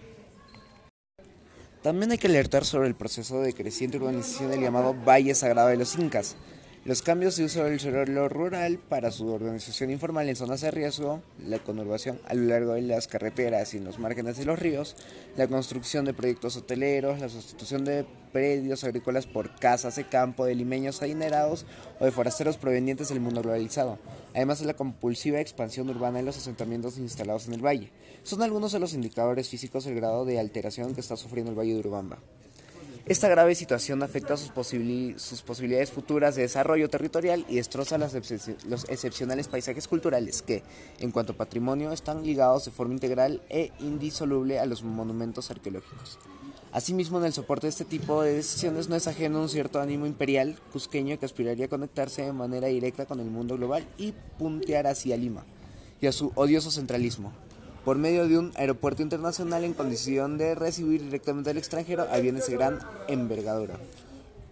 También 1.83 2.13
hay 2.13 2.19
que 2.19 2.29
alertar 2.29 2.65
sobre 2.65 2.87
el 2.87 2.95
proceso 2.95 3.41
de 3.41 3.55
creciente 3.55 3.97
urbanización 3.97 4.51
del 4.51 4.61
llamado 4.61 4.95
Valle 4.95 5.35
Sagrado 5.35 5.69
de 5.69 5.77
los 5.77 5.97
Incas, 5.97 6.37
los 6.85 7.01
cambios 7.01 7.37
de 7.37 7.45
uso 7.45 7.63
del 7.63 7.79
suelo 7.79 8.29
rural 8.29 8.77
para 8.77 9.13
su 9.13 9.29
organización 9.29 9.93
informal 9.93 10.29
en 10.29 10.35
zonas 10.35 10.63
de 10.63 10.73
riesgo, 10.73 11.23
la 11.47 11.61
conurbación 11.61 12.21
a 12.27 12.35
lo 12.35 12.43
largo 12.43 12.73
de 12.73 12.83
las 12.83 13.07
carreteras 13.07 13.73
y 13.73 13.77
en 13.77 13.85
los 13.85 14.01
márgenes 14.01 14.37
de 14.37 14.45
los 14.45 14.59
ríos, 14.59 14.97
la 15.37 15.47
construcción 15.47 16.05
de 16.05 16.13
proyectos 16.13 16.57
hoteleros, 16.57 17.21
la 17.21 17.29
sustitución 17.29 17.85
de 17.85 18.05
predios 18.33 18.83
agrícolas 18.83 19.27
por 19.27 19.55
casas 19.61 19.95
de 19.95 20.09
campo 20.09 20.45
de 20.45 20.57
limeños 20.57 21.03
adinerados 21.03 21.67
o 22.01 22.05
de 22.05 22.11
forasteros 22.11 22.57
provenientes 22.57 23.11
del 23.11 23.21
mundo 23.21 23.43
globalizado, 23.43 24.01
además 24.35 24.59
de 24.59 24.67
la 24.67 24.75
compulsiva 24.75 25.41
expansión 25.41 25.89
urbana 25.89 26.19
en 26.19 26.27
los 26.27 26.37
asentamientos 26.37 26.99
instalados 26.99 27.47
en 27.47 27.55
el 27.55 27.65
valle. 27.65 27.93
Son 28.25 28.43
algunos 28.43 28.73
de 28.73 28.81
los 28.81 28.93
indicadores 28.93 29.49
físicos 29.49 29.85
del 29.85 29.95
grado 29.95 30.25
de 30.25 30.41
alteración 30.41 30.95
que 30.95 31.01
está 31.01 31.17
sufriendo 31.17 31.53
el 31.53 31.59
valle 31.59 31.75
de 31.75 31.79
Urubamba. 31.79 32.19
Esta 33.13 33.29
grave 33.29 33.55
situación 33.55 34.03
afecta 34.03 34.39
sus, 34.39 34.49
posibilidades 34.53 35.91
futuras 35.93 36.35
de 36.35 36.41
desarrollo 36.41 36.89
territorial 36.89 37.45
y 37.47 37.57
destroza 37.57 37.99
los 37.99 38.15
excepcionales 38.15 39.49
paisajes 39.49 39.87
culturales 39.87 40.41
que, 40.41 40.63
en 40.99 41.11
cuanto 41.11 41.37
patrimonio, 41.37 41.93
están 41.93 42.25
ligados 42.25 42.65
de 42.65 42.71
forma 42.71 42.95
integral 42.95 43.43
e 43.51 43.71
indisoluble 43.81 44.59
a 44.59 44.65
los 44.65 44.83
monumentos 44.83 45.51
arqueológicos. 45.51 46.19
Asimismo, 46.73 47.19
en 47.19 47.27
el 47.27 47.35
soporte 47.35 47.67
de 47.67 47.73
este 47.73 47.85
tipo 47.85 48.23
de 48.23 48.33
decisiones 48.33 48.89
no 48.89 48.97
es 48.97 49.07
ajeno 49.07 49.43
un 49.43 49.51
cierto 49.51 49.79
ánimo 49.79 50.07
imperial 50.07 50.59
cusqueño 50.73 51.19
que 51.19 51.27
aspiraría 51.27 51.67
a 51.67 51.69
conectarse 51.69 52.23
de 52.23 52.33
manera 52.33 52.69
directa 52.69 53.05
con 53.05 53.21
el 53.21 53.27
mundo 53.27 53.59
global 53.59 53.87
y 53.99 54.15
puntear 54.39 54.87
hacia 54.87 55.19
Lima 55.19 55.45
y 56.01 56.07
a 56.07 56.13
su 56.13 56.33
odioso 56.35 56.71
centralismo 56.71 57.31
por 57.85 57.97
medio 57.99 58.29
de 58.29 58.39
un 58.39 58.53
aeropuerto 58.57 59.03
internacional 59.03 59.65
en 59.65 59.75
condición 59.75 60.39
de 60.39 60.55
recibir 60.55 61.03
directamente 61.03 61.51
al 61.51 61.59
extranjero 61.59 62.07
aviones 62.11 62.47
de 62.47 62.55
gran 62.55 62.79
envergadura. 63.09 63.79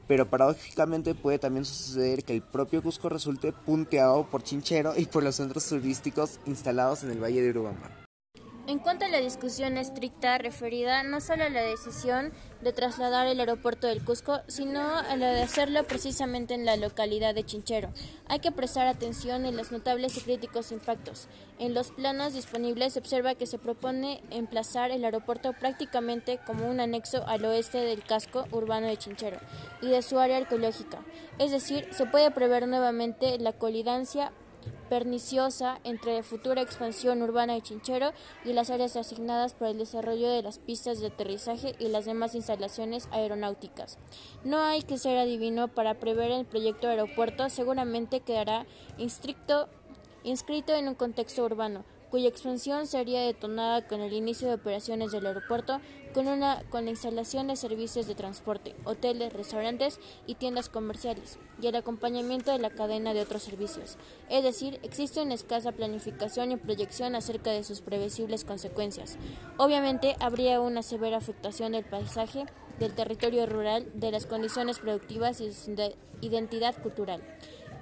Pero 0.08 0.28
paradójicamente 0.28 1.14
puede 1.14 1.38
también 1.38 1.64
suceder 1.64 2.24
que 2.24 2.34
el 2.34 2.42
propio 2.42 2.82
Cusco 2.82 3.08
resulte 3.08 3.52
punteado 3.52 4.26
por 4.28 4.42
Chinchero 4.42 4.94
y 4.96 5.06
por 5.06 5.22
los 5.22 5.36
centros 5.36 5.68
turísticos 5.68 6.40
instalados 6.46 7.04
en 7.04 7.12
el 7.12 7.22
Valle 7.22 7.42
de 7.42 7.50
Urubamba. 7.50 7.90
En 8.66 8.78
cuanto 8.78 9.04
a 9.04 9.08
la 9.08 9.18
discusión 9.18 9.76
estricta 9.76 10.38
referida 10.38 11.02
no 11.02 11.20
solo 11.20 11.44
a 11.44 11.48
la 11.48 11.62
decisión 11.62 12.32
de 12.62 12.72
trasladar 12.72 13.26
el 13.26 13.40
aeropuerto 13.40 13.86
del 13.86 14.04
Cusco, 14.04 14.40
sino 14.46 14.80
a 14.80 15.16
la 15.16 15.32
de 15.32 15.42
hacerlo 15.42 15.84
precisamente 15.84 16.54
en 16.54 16.64
la 16.64 16.76
localidad 16.76 17.34
de 17.34 17.44
Chinchero, 17.44 17.90
hay 18.28 18.40
que 18.40 18.52
prestar 18.52 18.86
atención 18.86 19.46
en 19.46 19.56
los 19.56 19.72
notables 19.72 20.16
y 20.16 20.20
críticos 20.20 20.72
impactos. 20.72 21.28
En 21.58 21.74
los 21.74 21.90
planos 21.90 22.34
disponibles 22.34 22.94
se 22.94 22.98
observa 22.98 23.34
que 23.34 23.46
se 23.46 23.58
propone 23.58 24.22
emplazar 24.30 24.90
el 24.90 25.04
aeropuerto 25.04 25.52
prácticamente 25.52 26.38
como 26.46 26.68
un 26.68 26.80
anexo 26.80 27.26
al 27.26 27.44
oeste 27.44 27.78
del 27.78 28.02
casco 28.02 28.46
urbano 28.52 28.86
de 28.86 28.96
Chinchero 28.96 29.38
y 29.82 29.88
de 29.88 30.02
su 30.02 30.18
área 30.18 30.36
arqueológica, 30.36 30.98
es 31.38 31.50
decir, 31.50 31.88
se 31.92 32.06
puede 32.06 32.30
prever 32.30 32.68
nuevamente 32.68 33.38
la 33.38 33.52
colidancia 33.52 34.32
perniciosa 34.90 35.81
entre 35.85 36.22
futura 36.22 36.61
expansión 36.61 37.22
urbana 37.22 37.55
de 37.55 37.62
Chinchero 37.62 38.12
y 38.44 38.53
las 38.53 38.68
áreas 38.68 38.96
asignadas 38.96 39.55
para 39.55 39.70
el 39.70 39.79
desarrollo 39.79 40.29
de 40.29 40.42
las 40.42 40.59
pistas 40.59 41.00
de 41.00 41.07
aterrizaje 41.07 41.76
y 41.79 41.88
las 41.88 42.05
demás 42.05 42.35
instalaciones 42.35 43.09
aeronáuticas. 43.12 43.96
No 44.44 44.59
hay 44.59 44.83
que 44.83 44.98
ser 44.98 45.16
adivino 45.16 45.68
para 45.68 45.94
prever 45.94 46.33
el 46.33 46.44
proyecto 46.44 46.88
de 46.88 46.94
aeropuerto, 46.94 47.48
seguramente 47.48 48.20
quedará 48.20 48.66
inscrito 48.98 49.68
en 50.24 50.88
un 50.88 50.94
contexto 50.96 51.44
urbano, 51.44 51.85
cuya 52.10 52.28
expansión 52.28 52.86
sería 52.86 53.22
detonada 53.22 53.86
con 53.86 54.00
el 54.00 54.12
inicio 54.12 54.48
de 54.48 54.54
operaciones 54.54 55.12
del 55.12 55.26
aeropuerto, 55.26 55.80
con, 56.12 56.26
una, 56.26 56.62
con 56.70 56.84
la 56.84 56.90
instalación 56.90 57.46
de 57.46 57.56
servicios 57.56 58.06
de 58.06 58.16
transporte, 58.16 58.74
hoteles, 58.84 59.32
restaurantes 59.32 60.00
y 60.26 60.34
tiendas 60.34 60.68
comerciales, 60.68 61.38
y 61.62 61.68
el 61.68 61.76
acompañamiento 61.76 62.50
de 62.50 62.58
la 62.58 62.70
cadena 62.70 63.14
de 63.14 63.22
otros 63.22 63.42
servicios. 63.42 63.96
Es 64.28 64.42
decir, 64.42 64.80
existe 64.82 65.22
una 65.22 65.34
escasa 65.34 65.72
planificación 65.72 66.50
y 66.50 66.56
proyección 66.56 67.14
acerca 67.14 67.52
de 67.52 67.64
sus 67.64 67.80
previsibles 67.80 68.44
consecuencias. 68.44 69.16
Obviamente, 69.56 70.16
habría 70.18 70.60
una 70.60 70.82
severa 70.82 71.18
afectación 71.18 71.72
del 71.72 71.84
paisaje, 71.84 72.44
del 72.80 72.94
territorio 72.94 73.46
rural, 73.46 73.86
de 73.94 74.10
las 74.10 74.26
condiciones 74.26 74.78
productivas 74.78 75.40
y 75.40 75.48
de 75.48 75.54
su 75.54 75.76
identidad 76.22 76.80
cultural. 76.82 77.22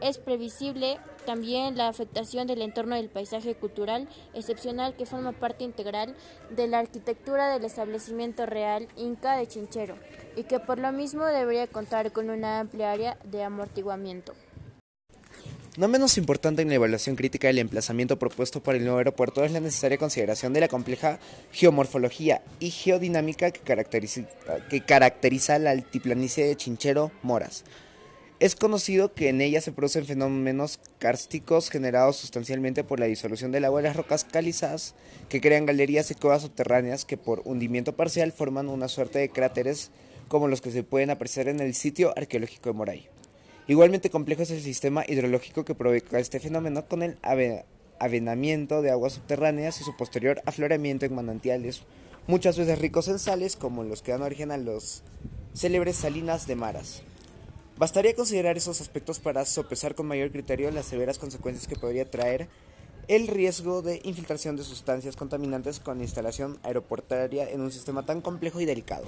Es 0.01 0.19
previsible 0.19 0.99
también 1.27 1.77
la 1.77 1.89
afectación 1.89 2.47
del 2.47 2.63
entorno 2.63 2.95
del 2.95 3.09
paisaje 3.09 3.55
cultural 3.55 4.09
excepcional 4.33 4.95
que 4.95 5.07
forma 5.07 5.33
parte 5.33 5.65
integral 5.65 6.15
de 6.51 6.69
la 6.69 6.79
arquitectura 6.79 7.53
del 7.53 7.65
establecimiento 7.65 8.47
real 8.47 8.87
inca 8.97 9.37
de 9.37 9.49
Chinchero 9.49 9.97
y 10.37 10.45
que 10.45 10.61
por 10.61 10.79
lo 10.79 10.93
mismo 10.93 11.27
debería 11.27 11.67
contar 11.67 12.13
con 12.13 12.31
una 12.31 12.61
amplia 12.61 12.93
área 12.93 13.19
de 13.25 13.43
amortiguamiento. 13.43 14.35
No 15.77 15.87
menos 15.87 16.19
importante 16.19 16.63
en 16.63 16.69
la 16.69 16.75
evaluación 16.75 17.15
crítica 17.15 17.47
del 17.47 17.59
emplazamiento 17.59 18.19
propuesto 18.19 18.61
para 18.61 18.79
el 18.79 18.85
nuevo 18.85 18.99
aeropuerto 18.99 19.45
es 19.45 19.53
la 19.53 19.61
necesaria 19.61 19.97
consideración 19.97 20.53
de 20.53 20.61
la 20.61 20.69
compleja 20.69 21.21
geomorfología 21.53 22.43
y 22.59 22.71
geodinámica 22.71 23.53
que 23.53 23.61
caracteriza, 23.61 24.23
que 24.69 24.81
caracteriza 24.81 25.59
la 25.61 25.71
altiplanicie 25.71 26.47
de 26.47 26.57
Chinchero 26.57 27.13
Moras. 27.23 27.65
Es 28.41 28.55
conocido 28.55 29.15
que 29.15 29.31
en 29.31 29.41
ella 29.41 29.61
se 29.61 29.73
producen 29.73 30.07
fenómenos 30.07 30.79
kársticos 31.01 31.71
generados 31.71 32.19
sustancialmente 32.19 32.85
por 32.85 33.01
la 33.01 33.07
disolución 33.07 33.51
del 33.51 33.65
agua 33.65 33.83
de 33.83 33.89
las 33.89 33.97
rocas 33.97 34.23
calizas, 34.23 34.95
que 35.29 35.41
crean 35.41 35.67
galerías 35.67 36.09
y 36.13 36.15
cuevas 36.15 36.43
subterráneas 36.43 37.05
que 37.05 37.17
por 37.17 37.43
hundimiento 37.45 37.97
parcial 37.97 38.31
forman 38.31 38.69
una 38.69 38.87
suerte 38.87 39.19
de 39.19 39.31
cráteres 39.31 39.91
como 40.29 40.47
los 40.47 40.61
que 40.61 40.71
se 40.71 40.85
pueden 40.85 41.11
apreciar 41.11 41.49
en 41.49 41.59
el 41.59 41.75
sitio 41.75 42.15
arqueológico 42.17 42.69
de 42.69 42.75
Moray. 42.75 43.09
Igualmente 43.67 44.09
complejo 44.09 44.43
es 44.43 44.53
el 44.53 44.63
sistema 44.63 45.05
hidrológico 45.09 45.65
que 45.65 45.75
provoca 45.75 46.21
este 46.21 46.39
fenómeno 46.39 46.87
con 46.87 47.03
el 47.03 47.19
avenamiento 47.99 48.83
de 48.83 48.93
aguas 48.93 49.15
subterráneas 49.15 49.81
y 49.81 49.85
su 49.85 49.97
posterior 49.97 50.43
afloramiento 50.47 51.07
en 51.07 51.17
manantiales, 51.17 51.83
muchas 52.29 52.57
veces 52.57 52.79
ricos 52.79 53.09
en 53.09 53.19
sales 53.19 53.57
como 53.57 53.83
los 53.83 54.01
que 54.01 54.13
dan 54.13 54.23
origen 54.23 54.53
a 54.53 54.59
los 54.59 55.03
célebres 55.55 55.97
salinas 55.97 56.47
de 56.47 56.55
Maras. 56.55 57.03
Bastaría 57.79 58.17
considerar 58.17 58.57
esos 58.57 58.81
aspectos 58.81 59.21
para 59.21 59.45
sopesar 59.45 59.95
con 59.95 60.09
mayor 60.09 60.33
criterio 60.33 60.69
las 60.73 60.87
severas 60.87 61.17
consecuencias 61.17 61.69
que 61.69 61.77
podría 61.77 62.11
traer 62.11 62.49
el 63.07 63.29
riesgo 63.29 63.83
de 63.83 64.01
infiltración 64.03 64.57
de 64.57 64.65
sustancias 64.65 65.15
contaminantes 65.15 65.79
con 65.79 66.01
instalación 66.01 66.59
aeroportuaria 66.65 67.49
en 67.49 67.61
un 67.61 67.71
sistema 67.71 68.05
tan 68.05 68.21
complejo 68.21 68.61
y 68.61 68.65
delicado. 68.65 69.05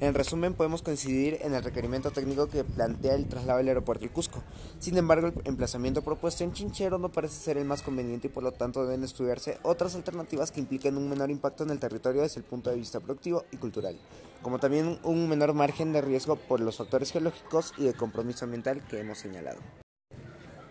En 0.00 0.14
resumen, 0.14 0.54
podemos 0.54 0.80
coincidir 0.80 1.40
en 1.42 1.52
el 1.52 1.62
requerimiento 1.62 2.10
técnico 2.10 2.48
que 2.48 2.64
plantea 2.64 3.14
el 3.14 3.28
traslado 3.28 3.58
del 3.58 3.68
aeropuerto 3.68 4.00
del 4.00 4.10
Cusco. 4.10 4.42
Sin 4.78 4.96
embargo, 4.96 5.26
el 5.26 5.34
emplazamiento 5.44 6.00
propuesto 6.00 6.42
en 6.42 6.54
Chinchero 6.54 6.96
no 6.96 7.12
parece 7.12 7.38
ser 7.38 7.58
el 7.58 7.66
más 7.66 7.82
conveniente 7.82 8.28
y 8.28 8.30
por 8.30 8.42
lo 8.42 8.52
tanto 8.52 8.82
deben 8.82 9.04
estudiarse 9.04 9.58
otras 9.62 9.94
alternativas 9.96 10.52
que 10.52 10.60
impliquen 10.60 10.96
un 10.96 11.10
menor 11.10 11.30
impacto 11.30 11.64
en 11.64 11.70
el 11.70 11.78
territorio 11.78 12.22
desde 12.22 12.40
el 12.40 12.46
punto 12.46 12.70
de 12.70 12.76
vista 12.76 13.00
productivo 13.00 13.44
y 13.52 13.58
cultural, 13.58 13.94
como 14.40 14.58
también 14.58 14.98
un 15.02 15.28
menor 15.28 15.52
margen 15.52 15.92
de 15.92 16.00
riesgo 16.00 16.36
por 16.36 16.60
los 16.60 16.78
factores 16.78 17.12
geológicos 17.12 17.74
y 17.76 17.84
de 17.84 17.92
compromiso 17.92 18.46
ambiental 18.46 18.82
que 18.86 19.00
hemos 19.00 19.18
señalado. 19.18 19.60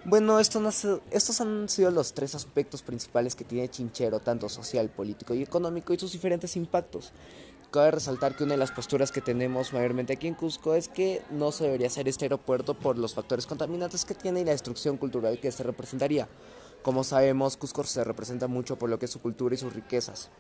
Bueno, 0.05 0.39
estos 0.39 1.41
han 1.41 1.69
sido 1.69 1.91
los 1.91 2.13
tres 2.15 2.33
aspectos 2.33 2.81
principales 2.81 3.35
que 3.35 3.43
tiene 3.43 3.69
Chinchero, 3.69 4.21
tanto 4.21 4.49
social, 4.49 4.89
político 4.89 5.35
y 5.35 5.43
económico, 5.43 5.93
y 5.93 5.99
sus 5.99 6.13
diferentes 6.13 6.55
impactos. 6.55 7.11
Cabe 7.71 7.91
resaltar 7.91 8.35
que 8.35 8.43
una 8.43 8.53
de 8.53 8.57
las 8.57 8.71
posturas 8.71 9.11
que 9.11 9.21
tenemos 9.21 9.73
mayormente 9.73 10.13
aquí 10.13 10.27
en 10.27 10.33
Cusco 10.33 10.73
es 10.73 10.87
que 10.87 11.21
no 11.29 11.51
se 11.51 11.65
debería 11.65 11.85
hacer 11.85 12.07
este 12.07 12.25
aeropuerto 12.25 12.73
por 12.73 12.97
los 12.97 13.13
factores 13.13 13.45
contaminantes 13.45 14.05
que 14.05 14.15
tiene 14.15 14.41
y 14.41 14.45
la 14.45 14.53
destrucción 14.53 14.97
cultural 14.97 15.39
que 15.39 15.49
este 15.49 15.61
representaría. 15.61 16.27
Como 16.81 17.03
sabemos, 17.03 17.57
Cusco 17.57 17.83
se 17.83 18.03
representa 18.03 18.47
mucho 18.47 18.79
por 18.79 18.89
lo 18.89 18.97
que 18.97 19.05
es 19.05 19.11
su 19.11 19.21
cultura 19.21 19.53
y 19.53 19.59
sus 19.59 19.71
riquezas. 19.71 20.31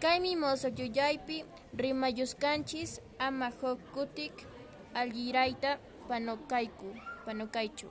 Kaimi 0.00 0.36
mozo 0.36 0.68
yuyaypi, 0.68 1.44
rimayuskanchis, 1.74 3.02
amahokutik, 3.18 4.32
alguiraita, 4.94 5.78
panokaiku, 6.08 6.94
panokaichu. 7.26 7.88